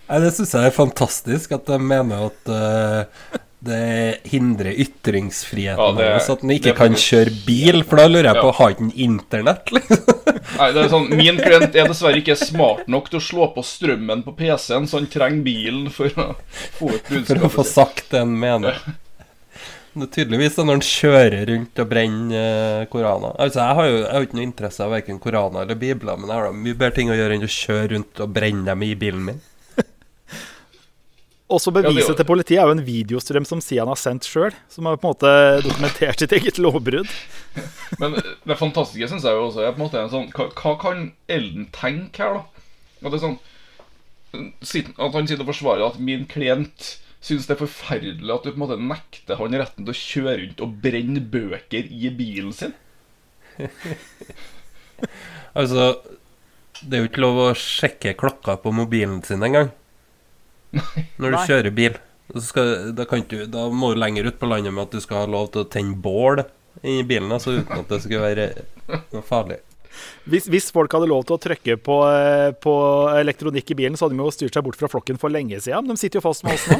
Nei, 0.06 0.20
det 0.22 0.30
syns 0.36 0.52
jeg 0.54 0.68
er 0.68 0.74
fantastisk 0.74 1.52
at 1.56 1.66
de 1.66 1.76
mener 1.82 2.28
at 2.28 2.50
eh, 2.54 3.40
det 3.66 4.30
hindrer 4.30 4.72
ytringsfriheten 4.84 6.00
Ja, 6.00 6.10
hans 6.16 6.28
at 6.32 6.42
han 6.44 6.52
ikke 6.54 6.74
kan 6.78 6.96
kjøre 6.98 7.32
bil. 7.46 7.82
For 7.86 8.00
da 8.00 8.06
lurer 8.10 8.30
jeg 8.30 8.40
på, 8.40 8.50
Ja. 8.50 8.56
har 8.60 8.74
ikke 8.74 8.86
han 8.86 8.92
internett, 9.06 9.72
liksom? 9.74 10.04
Nei, 10.58 10.68
det 10.72 10.82
er 10.84 10.92
sånn, 10.92 11.08
Min 11.18 11.40
klient 11.40 11.74
er 11.74 11.88
dessverre 11.90 12.20
ikke 12.22 12.36
smart 12.38 12.86
nok 12.90 13.10
til 13.10 13.18
å 13.20 13.24
slå 13.24 13.48
på 13.54 13.64
strømmen 13.66 14.22
på 14.26 14.34
PC-en, 14.38 14.86
så 14.88 15.00
han 15.00 15.10
trenger 15.10 15.42
bilen 15.46 15.90
for 15.94 16.12
å 16.22 16.28
få 16.78 16.92
ut 16.96 17.10
For 17.26 17.48
å 17.48 17.50
få 17.52 17.66
sagt 17.66 18.10
det 18.14 18.22
han 18.22 18.36
mener. 18.38 18.78
Det 19.96 20.04
er 20.04 20.12
tydeligvis 20.12 20.58
når 20.60 20.74
han 20.74 20.82
kjører 20.84 21.46
rundt 21.48 21.80
og 21.80 21.88
brenner 21.88 22.86
korana. 22.92 23.30
koraner. 23.32 23.36
Altså, 23.40 23.62
jeg 23.62 23.76
har 23.78 23.86
jo 23.88 23.96
jeg 23.96 24.12
har 24.12 24.26
ikke 24.26 24.36
noe 24.36 24.44
interesse 24.50 24.84
av 24.84 24.90
verken 24.92 25.20
koraner 25.24 25.62
eller 25.64 25.78
bibler, 25.80 26.18
men 26.20 26.28
jeg 26.28 26.36
har 26.36 26.50
da 26.50 26.56
mye 26.66 26.76
bedre 26.76 26.96
ting 26.98 27.12
å 27.12 27.16
gjøre 27.16 27.38
enn 27.38 27.46
å 27.46 27.52
kjøre 27.54 27.86
rundt 27.94 28.20
og 28.20 28.34
brenne 28.36 28.66
dem 28.68 28.82
i 28.84 28.90
bilen 28.94 29.24
min. 29.30 29.40
Også 31.46 31.70
beviset 31.70 32.10
ja, 32.10 32.14
til 32.18 32.26
politiet 32.26 32.58
er 32.58 32.66
jo 32.66 32.74
en 32.74 32.82
videostrøm 32.82 33.44
som 33.46 33.60
Sian 33.62 33.86
har 33.86 33.98
sendt 34.00 34.26
sjøl, 34.26 34.54
som 34.72 34.88
har 34.88 34.96
på 34.98 35.06
en 35.06 35.12
måte 35.12 35.32
dokumentert 35.62 36.18
sitt 36.18 36.34
eget 36.34 36.58
lovbrudd. 36.58 37.06
Men 38.02 38.16
det 38.18 38.58
fantastiske 38.58 39.12
syns 39.12 39.26
jeg 39.28 39.38
jo 39.38 39.44
også 39.46 39.62
er 39.62 39.76
på 39.76 39.78
en 39.78 39.84
måte 39.84 40.00
en 40.02 40.10
sånn 40.12 40.26
Hva, 40.34 40.48
hva 40.58 40.72
kan 40.82 41.04
Elden 41.30 41.68
tenke 41.74 42.24
her, 42.24 42.40
da? 42.40 42.64
At, 42.98 43.12
det 43.12 43.20
er 43.20 43.22
sånn, 43.22 43.38
at 44.34 45.14
han 45.14 45.30
sitter 45.30 45.44
og 45.44 45.52
forsvarer 45.52 45.86
at 45.86 46.02
min 46.02 46.26
klient 46.30 46.96
syns 47.26 47.46
det 47.46 47.54
er 47.54 47.62
forferdelig 47.62 48.34
at 48.34 48.44
du 48.44 48.50
på 48.50 48.56
en 48.56 48.64
måte 48.64 48.82
nekter 48.82 49.38
han 49.38 49.56
retten 49.58 49.86
til 49.86 49.94
å 49.94 50.00
kjøre 50.02 50.36
rundt 50.42 50.66
og 50.66 50.76
brenne 50.82 51.22
bøker 51.22 51.88
i 51.90 52.12
bilen 52.18 52.54
sin. 52.56 52.76
Altså, 55.56 55.94
det 56.82 56.96
er 56.96 57.02
jo 57.02 57.08
ikke 57.08 57.22
lov 57.22 57.38
å 57.40 57.48
sjekke 57.56 58.14
klokka 58.20 58.58
på 58.60 58.72
mobilen 58.76 59.22
sin 59.24 59.44
engang. 59.44 59.70
Når 61.20 61.32
du 61.32 61.36
Nei. 61.36 61.46
kjører 61.48 61.74
bil. 61.76 62.00
Så 62.34 62.42
skal, 62.48 62.72
da, 62.98 63.06
kan 63.08 63.22
du, 63.30 63.38
da 63.50 63.68
må 63.70 63.92
du 63.94 64.00
lenger 64.02 64.26
ut 64.26 64.40
på 64.40 64.48
landet 64.50 64.74
med 64.74 64.88
at 64.88 64.96
du 64.96 65.02
skal 65.02 65.22
ha 65.22 65.30
lov 65.30 65.52
til 65.54 65.62
å 65.62 65.70
tenne 65.70 65.94
bål 66.02 66.42
i 66.82 66.98
bilen, 67.06 67.30
altså 67.32 67.54
uten 67.56 67.78
at 67.78 67.92
det 67.92 68.02
skal 68.02 68.24
være 68.24 68.48
noe 69.14 69.24
farlig. 69.24 69.60
Hvis, 70.28 70.48
hvis 70.50 70.66
folk 70.74 70.92
hadde 70.92 71.08
lov 71.08 71.22
til 71.24 71.36
å 71.36 71.40
trykke 71.40 71.76
på, 71.80 71.96
eh, 72.10 72.50
på 72.60 72.74
elektronikk 73.16 73.70
i 73.72 73.78
bilen, 73.78 73.96
så 73.96 74.06
hadde 74.06 74.18
de 74.18 74.24
jo 74.26 74.34
styrt 74.34 74.58
seg 74.58 74.66
bort 74.66 74.78
fra 74.80 74.90
flokken 74.92 75.20
for 75.22 75.32
lenge 75.32 75.60
siden. 75.62 75.86
Men 75.86 75.96
de 75.96 76.02
sitter 76.02 76.20
jo 76.20 76.26
fast 76.26 76.44
med 76.44 76.58
oss 76.58 76.66
nå. 76.68 76.78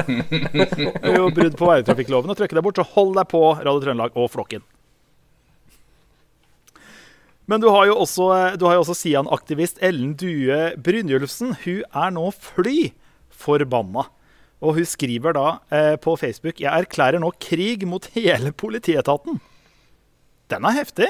Det 1.04 1.12
er 1.12 1.18
jo 1.20 1.30
brudd 1.36 1.58
på 1.60 1.68
veitrafikkloven 1.70 2.32
å 2.32 2.38
trykke 2.38 2.58
deg 2.58 2.66
bort, 2.66 2.80
så 2.80 2.88
hold 2.96 3.14
deg 3.20 3.30
på 3.30 3.42
Radio 3.60 3.80
Trøndelag 3.84 4.18
og 4.18 4.30
flokken. 4.32 4.64
Men 7.50 7.62
du 7.62 7.66
har 7.74 7.88
jo 7.90 7.96
også, 7.98 8.26
du 8.58 8.64
har 8.68 8.76
jo 8.78 8.84
også 8.84 8.94
Sian-aktivist 8.94 9.80
Ellen 9.82 10.12
Due 10.18 10.58
Brynjulfsen. 10.78 11.56
Hun 11.64 11.80
er 11.82 12.12
nå 12.14 12.28
fly 12.36 12.92
forbanna. 13.40 14.06
Og 14.60 14.76
hun 14.76 14.84
skriver 14.88 15.32
da 15.32 15.44
eh, 15.72 15.94
på 15.96 16.12
Facebook 16.20 16.58
Jeg 16.60 16.68
erklærer 16.84 17.20
nå 17.22 17.30
krig 17.40 17.86
mot 17.88 18.04
hele 18.12 18.52
politietaten. 18.52 19.38
Den 20.52 20.66
er 20.68 20.76
heftig. 20.76 21.08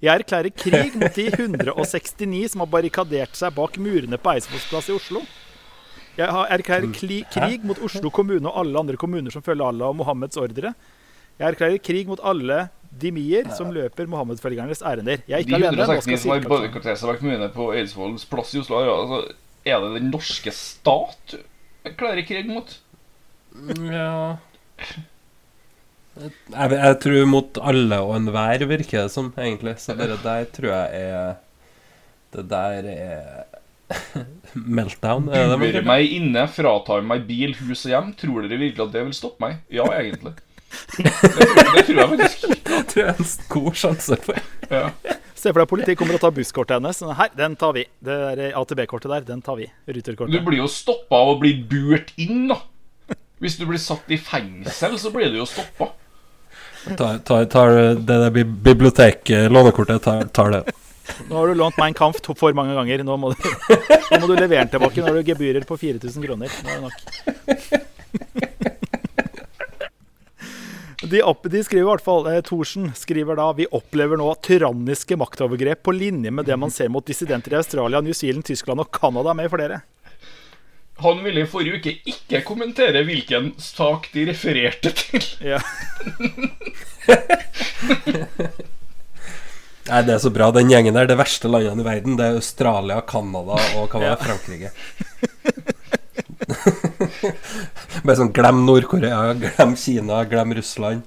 Jeg 0.00 0.22
erklærer 0.22 0.52
krig 0.56 0.94
mot 0.96 1.12
de 1.16 1.26
169 1.32 2.52
som 2.54 2.62
har 2.64 2.70
barrikadert 2.72 3.36
seg 3.36 3.54
bak 3.56 3.76
murene 3.80 4.18
på 4.20 4.32
Eidsvolls 4.34 4.66
plass 4.70 4.88
i 4.92 4.96
Oslo. 4.96 5.22
Jeg 6.16 6.32
har- 6.32 6.48
erklærer 6.56 6.88
krig 6.96 7.64
mot 7.64 7.78
Oslo 7.84 8.08
kommune 8.10 8.48
og 8.48 8.56
alle 8.62 8.78
andre 8.78 8.96
kommuner 8.96 9.30
som 9.32 9.42
følger 9.44 9.68
Allah 9.68 9.88
og 9.92 9.96
Mohammeds 9.96 10.36
ordre. 10.40 10.72
Jeg 11.38 11.52
erklærer 11.52 11.82
krig 11.84 12.06
mot 12.08 12.20
alle 12.24 12.70
dimier 12.90 13.50
som 13.56 13.68
løper 13.74 14.06
Mohammed-følgernes 14.08 14.80
ærender. 14.80 15.20
Jeg 15.28 15.40
er 15.40 15.44
De 15.44 15.52
ikke 15.52 15.56
alene. 15.60 15.76
Nå 15.76 15.84
169 15.84 16.20
som 16.22 16.30
har 16.32 16.40
barrikadert 16.48 16.98
seg 17.02 17.10
bak 17.12 17.20
murene 17.20 17.48
på 17.52 17.66
Eidsvolls 17.76 18.24
plass 18.24 18.54
i 18.54 18.60
Oslo, 18.62 18.80
ja, 18.80 18.94
altså, 18.96 19.34
er 19.66 19.82
det 19.82 19.94
den 19.98 20.10
norske 20.14 20.52
stat 20.54 21.36
erklærer 21.86 22.26
krig 22.28 22.48
mot? 22.50 22.78
Ja 23.82 24.36
jeg, 26.16 26.72
jeg 26.72 26.96
tror 27.02 27.28
mot 27.28 27.58
alle 27.60 27.98
og 28.04 28.14
enhver, 28.16 28.64
virker 28.68 29.04
det 29.04 29.12
som, 29.12 29.28
egentlig. 29.36 29.76
Så 29.82 29.96
det 29.98 30.08
der 30.22 30.48
tror 30.54 30.72
jeg 30.72 31.02
er 31.10 31.34
Det 32.32 32.46
der 32.50 32.88
er 32.92 33.44
meltdown. 34.78 35.28
Er 35.30 35.52
det 35.52 35.60
Burer 35.60 35.86
meg 35.86 36.10
inne, 36.16 36.46
fratar 36.50 37.04
meg 37.06 37.26
bil, 37.28 37.54
hus 37.60 37.84
og 37.86 37.92
hjem. 37.92 38.10
Tror 38.18 38.46
dere 38.46 38.60
virkelig 38.60 38.88
at 38.88 38.96
det 38.96 39.04
vil 39.06 39.16
stoppe 39.16 39.44
meg? 39.44 39.60
Ja, 39.72 39.86
egentlig. 39.94 40.34
Det, 40.96 41.12
det 41.12 41.84
tror 41.86 42.00
jeg 42.00 42.08
faktisk. 42.16 42.48
Det 42.66 42.82
tror 42.90 43.00
jeg 43.00 43.12
er 43.12 43.20
en 43.22 43.28
god 43.52 43.76
sjanse 43.78 44.16
for. 44.24 44.40
Ja. 44.68 44.88
Se 45.46 45.52
for 45.54 45.62
deg 45.62 45.68
politiet 45.70 45.98
kommer 46.00 46.16
og 46.18 46.22
tar 46.24 46.32
busskortet 46.34 46.80
hennes. 46.80 46.98
Her, 47.14 47.28
den 47.38 47.52
tar 47.60 47.74
vi. 47.76 47.84
Det 48.02 48.14
er 48.32 48.56
AtB-kortet 48.58 49.12
der, 49.12 49.26
den 49.28 49.42
tar 49.46 49.54
vi. 49.60 49.68
Du 49.86 50.40
blir 50.42 50.58
jo 50.58 50.66
stoppa 50.66 51.20
av 51.22 51.36
å 51.36 51.38
bli 51.38 51.52
burt 51.70 52.10
inn, 52.18 52.48
da. 52.50 52.56
Hvis 53.38 53.54
du 53.60 53.62
blir 53.68 53.78
satt 53.78 54.10
i 54.10 54.18
fengsel, 54.18 54.96
så 54.98 55.12
blir 55.14 55.30
du 55.30 55.38
jo 55.38 55.46
stoppa. 55.46 55.92
Tar, 56.98 57.20
tar, 57.26 57.44
tar 57.52 57.72
det 57.94 58.06
der 58.08 58.34
bi- 58.34 58.42
biblioteket, 58.46 59.46
lånekortet, 59.54 60.02
tar, 60.02 60.24
tar 60.34 60.50
det. 60.56 60.64
Nå 61.30 61.36
har 61.38 61.52
du 61.52 61.54
lånt 61.60 61.78
Mein 61.78 61.94
Kampf 61.94 62.18
kamp 62.26 62.38
for 62.42 62.54
mange 62.58 62.74
ganger. 62.74 63.04
Nå 63.06 63.14
må 63.22 63.30
du, 63.36 63.46
nå 64.10 64.18
må 64.22 64.26
du 64.26 64.34
levere 64.40 64.64
den 64.64 64.72
tilbake. 64.74 64.98
Nå 64.98 65.12
har 65.12 65.20
du 65.20 65.30
gebyrer 65.30 65.66
på 65.68 65.78
4000 65.78 66.26
kroner. 66.26 66.50
Nå 66.66 66.74
er 66.74 66.80
det 66.80 66.88
nok. 66.88 67.86
De, 71.10 71.22
opp, 71.22 71.46
de 71.50 71.60
skriver 71.64 71.84
i 71.84 71.90
hvert 71.90 72.02
fall, 72.04 72.26
eh, 72.30 72.40
Thorsen 72.46 72.88
skriver 72.98 73.36
da 73.38 73.50
Vi 73.54 73.66
opplever 73.74 74.18
nå 74.18 74.26
tyranniske 74.42 75.16
maktovergrep 75.20 75.82
på 75.86 75.92
linje 75.94 76.30
med 76.34 76.48
det 76.48 76.56
man 76.58 76.72
ser 76.74 76.88
mot 76.90 77.06
dissidenter 77.06 77.52
i 77.54 77.60
Australia, 77.60 78.00
New 78.02 78.16
Zealand, 78.16 78.44
Tyskland 78.48 78.80
og 78.82 78.90
Canada 78.94 79.34
med 79.36 79.50
flere. 79.52 79.80
Han 81.04 81.20
ville 81.24 81.42
i 81.44 81.48
forrige 81.50 81.76
uke 81.76 81.92
ikke 82.08 82.40
kommentere 82.46 83.02
hvilken 83.04 83.52
sak 83.60 84.08
de 84.14 84.24
refererte 84.30 84.90
til. 84.96 85.20
Ja. 85.44 85.60
Nei, 89.86 90.00
det 90.02 90.16
er 90.16 90.18
så 90.22 90.32
bra. 90.34 90.48
Den 90.56 90.70
gjengen 90.72 90.96
der, 90.96 91.06
det 91.06 91.18
verste 91.20 91.50
landene 91.52 91.84
i 91.84 91.86
verden, 91.86 92.16
det 92.18 92.24
er 92.26 92.40
Australia, 92.40 92.96
Canada 93.06 93.60
og 93.76 93.92
hva 93.92 94.00
var 94.00 94.08
det, 94.08 94.08
Ja. 94.08 94.16
Frankrike. 94.24 94.70
Bare 98.06 98.16
sånn 98.18 98.32
glem 98.34 98.64
Nord-Korea, 98.66 99.30
glem 99.38 99.76
Kina, 99.78 100.24
glem 100.28 100.56
Russland. 100.58 101.06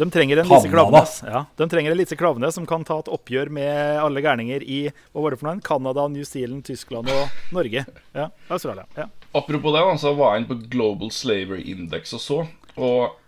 De 0.00 0.06
trenger 0.08 0.40
en 0.40 0.48
Lise 0.48 0.70
klavne 0.70 0.72
Klaveness 0.72 1.18
ja, 1.26 1.42
de 1.58 1.66
trenger 1.68 1.92
en 1.92 1.98
Lise 1.98 2.16
Klaveness 2.16 2.54
som 2.56 2.64
kan 2.68 2.86
ta 2.88 2.96
et 3.02 3.10
oppgjør 3.12 3.50
med 3.52 3.98
alle 4.00 4.22
gærninger 4.24 4.62
i 4.64 4.78
hva 4.88 5.24
var 5.24 5.34
det 5.34 5.40
for 5.42 5.50
noe? 5.50 5.60
Canada, 5.66 6.06
New 6.08 6.24
Zealand, 6.24 6.64
Tyskland 6.64 7.10
og 7.12 7.52
Norge. 7.52 7.84
Ja, 8.16 8.30
Australia. 8.48 8.86
Ja. 8.96 9.10
Apropos 9.36 9.76
det, 9.76 9.82
så 10.00 10.14
var 10.16 10.38
jeg 10.38 10.48
på 10.48 10.56
Global 10.72 11.12
Slavery 11.12 11.66
Index 11.74 12.14
og 12.16 12.24
så, 12.24 12.38
og 12.80 13.18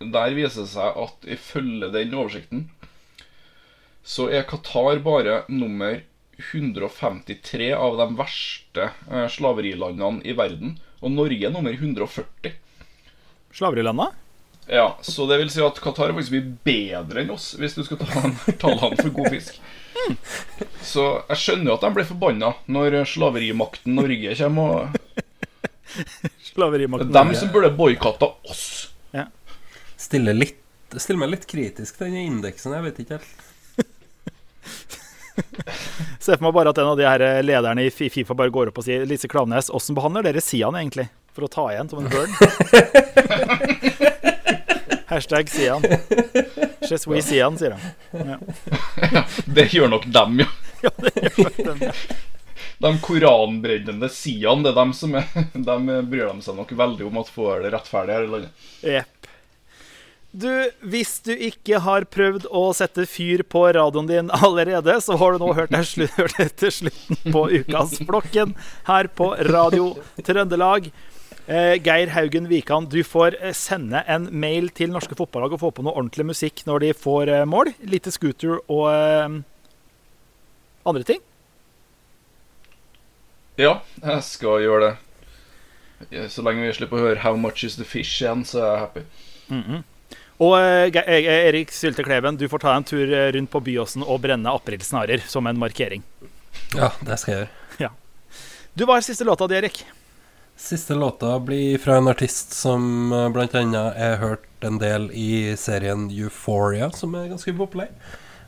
der 0.00 0.32
viser 0.34 0.64
det 0.64 0.72
seg 0.72 1.02
at 1.04 1.28
ifølge 1.36 1.92
den 1.92 2.16
oversikten 2.16 2.64
så 4.02 4.26
er 4.34 4.46
Qatar 4.48 4.98
bare 5.02 5.42
nummer 5.48 6.00
153 6.52 7.70
av 7.76 7.98
de 8.00 8.06
verste 8.18 8.88
eh, 9.10 9.28
slaverilandene 9.30 10.24
i 10.26 10.34
verden, 10.34 10.78
og 11.02 11.12
Norge 11.12 11.46
er 11.48 11.52
nummer 11.54 11.74
140. 11.74 12.52
Slaverilandet? 13.52 14.18
Ja, 14.70 14.96
Så 15.02 15.26
det 15.26 15.38
vil 15.40 15.50
si 15.50 15.60
at 15.64 15.80
Qatar 15.82 16.08
er 16.12 16.16
faktisk 16.16 16.32
mye 16.36 16.52
bedre 16.64 17.24
enn 17.24 17.32
oss, 17.34 17.52
hvis 17.58 17.74
du 17.76 17.82
skal 17.84 17.98
ta 18.00 18.06
tallene 18.62 18.96
for 19.00 19.10
god 19.18 19.32
fisk. 19.34 19.58
Så 20.86 21.04
jeg 21.28 21.40
skjønner 21.42 21.72
jo 21.72 21.76
at 21.76 21.84
de 21.84 21.90
blir 21.98 22.08
forbanna 22.08 22.52
når 22.72 23.00
slaverimakten 23.10 23.98
Norge 23.98 24.36
kommer. 24.38 24.86
og 24.86 24.88
Det 27.02 27.10
er 27.10 27.18
dem 27.18 27.34
som 27.38 27.52
burde 27.54 27.72
boikotta 27.76 28.30
oss. 28.48 28.64
Stiller, 30.00 30.34
litt, 30.38 30.58
stille 30.96 31.20
meg 31.20 31.34
litt 31.34 31.46
kritisk 31.50 31.98
til 31.98 32.08
den 32.10 32.22
indeksen, 32.32 32.74
jeg 32.78 32.86
vet 32.86 33.02
ikke 33.04 33.18
helt. 33.18 33.48
Se 36.24 36.36
for 36.36 36.44
meg 36.46 36.54
bare 36.56 36.72
at 36.72 36.78
en 36.82 36.92
av 36.92 36.98
de 36.98 37.06
her 37.08 37.42
lederne 37.44 37.86
i 37.86 37.90
Fifa 37.90 38.34
bare 38.38 38.52
går 38.54 38.70
opp 38.70 38.80
og 38.82 38.86
sier 38.86 39.06
Lise 39.08 39.30
Klaveness, 39.30 39.70
åssen 39.74 39.96
behandler 39.98 40.26
dere 40.26 40.42
Sian 40.44 40.76
egentlig? 40.78 41.08
For 41.32 41.46
å 41.46 41.50
ta 41.52 41.64
igjen 41.72 41.88
som 41.88 42.02
en 42.02 42.10
burn. 42.12 42.32
Hashtag 45.12 45.48
Sian. 45.48 45.82
Just 46.88 47.06
we 47.06 47.22
Sian, 47.22 47.58
sier 47.58 47.76
han. 47.76 47.80
Ja. 49.12 49.24
Det 49.46 49.66
gjør 49.72 49.88
nok 49.92 50.06
dem, 50.12 50.40
ja. 50.44 50.48
Ja, 50.82 50.90
det 50.98 51.12
gjør 51.16 51.48
nok 51.48 51.58
den. 51.68 51.82
De 52.82 52.92
koranbrennende 53.04 54.08
Sian, 54.12 54.64
det 54.64 54.72
er 54.72 54.78
dem 54.80 54.92
som 54.96 55.14
er 55.14 55.28
De 55.52 55.76
bryr 56.08 56.32
de 56.32 56.44
seg 56.44 56.56
nok 56.58 56.72
veldig 56.80 57.06
om 57.08 57.20
at 57.20 57.30
får 57.32 57.66
det 57.66 57.72
rettferdig 57.76 58.16
her 58.16 58.26
i 58.26 58.32
landet. 58.32 58.70
Jepp. 58.94 59.31
Du, 60.32 60.48
hvis 60.80 61.18
du 61.20 61.34
ikke 61.36 61.82
har 61.84 62.06
prøvd 62.08 62.46
å 62.48 62.70
sette 62.72 63.04
fyr 63.04 63.42
på 63.44 63.66
radioen 63.76 64.06
din 64.08 64.30
allerede, 64.32 64.94
så 65.04 65.18
har 65.20 65.34
du 65.34 65.42
nå 65.42 65.50
hørt, 65.58 65.72
deg 65.74 65.84
slu 65.84 66.06
hørt 66.16 66.38
etter 66.40 66.72
slutten 66.72 67.18
på 67.34 67.42
Ukas 67.60 67.98
Flokken 68.00 68.54
her 68.88 69.10
på 69.12 69.28
Radio 69.50 69.90
Trøndelag. 70.24 70.88
Eh, 71.52 71.74
Geir 71.84 72.14
Haugen 72.14 72.48
Wikan, 72.48 72.88
du 72.88 73.02
får 73.04 73.36
eh, 73.42 73.52
sende 73.52 74.00
en 74.08 74.30
mail 74.32 74.70
til 74.72 74.94
norske 74.94 75.18
fotballag 75.18 75.52
og 75.52 75.60
få 75.66 75.72
på 75.76 75.84
noe 75.84 75.98
ordentlig 75.98 76.30
musikk 76.30 76.64
når 76.64 76.86
de 76.86 76.94
får 76.96 77.28
eh, 77.28 77.44
mål. 77.44 77.74
Lite 77.84 78.14
scooter 78.14 78.56
og 78.72 78.88
eh, 78.88 79.38
andre 80.88 81.08
ting. 81.12 81.20
Ja, 83.60 83.82
jeg 84.00 84.20
skal 84.24 84.64
gjøre 84.64 84.94
det. 84.94 86.28
Så 86.32 86.40
lenge 86.46 86.64
vi 86.64 86.72
slipper 86.74 86.96
å 86.96 87.08
høre 87.10 87.20
'How 87.20 87.36
much 87.36 87.68
is 87.68 87.76
the 87.76 87.84
fish' 87.84 88.22
igjen, 88.22 88.48
så 88.48 88.62
er 88.62 88.70
jeg 88.70 88.84
happy. 88.86 89.08
Mm 89.52 89.64
eh, 89.66 89.82
Ge- 90.92 91.04
eh, 91.06 91.48
Erik 91.48 91.70
Sylte 91.74 92.02
Kleven, 92.06 92.36
du 92.40 92.48
får 92.48 92.58
ta 92.64 92.74
en 92.76 92.84
tur 92.88 93.06
eh, 93.12 93.28
rundt 93.36 93.50
på 93.52 93.60
Byåsen 93.62 94.02
og 94.02 94.20
brenne 94.24 94.50
aprilsnarer 94.50 95.22
som 95.28 95.46
en 95.46 95.58
markering. 95.60 96.02
Ja, 96.74 96.90
det 97.04 97.18
skal 97.20 97.34
jeg 97.34 97.42
gjøre. 97.46 97.90
Du, 98.74 98.86
Hva 98.88 98.96
er 98.96 99.04
siste 99.04 99.24
låta 99.28 99.44
di, 99.50 99.58
Erik? 99.58 99.82
Siste 100.56 100.94
låta 100.96 101.34
blir 101.44 101.76
fra 101.82 101.98
en 102.00 102.08
artist 102.08 102.54
som 102.56 103.10
bl.a. 103.34 103.62
er 103.92 104.16
hørt 104.22 104.64
en 104.64 104.78
del 104.80 105.10
i 105.12 105.52
serien 105.60 106.06
Euphoria, 106.12 106.88
som 106.96 107.12
er 107.18 107.28
ganske 107.34 107.52
populær. 107.58 107.90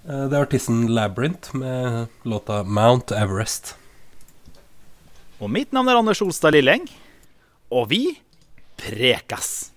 Eh, 0.08 0.24
Det 0.30 0.38
er 0.38 0.46
artisten 0.46 0.86
Labyrinth 0.96 1.52
med 1.56 2.06
låta 2.24 2.62
Mount 2.64 3.12
Everest. 3.12 3.74
Og 5.42 5.50
mitt 5.52 5.72
navn 5.76 5.88
er 5.92 6.00
Anders 6.00 6.22
Olstad 6.24 6.54
Lilleng. 6.56 6.86
Og 7.74 7.88
vi 7.90 8.02
prekas. 8.80 9.70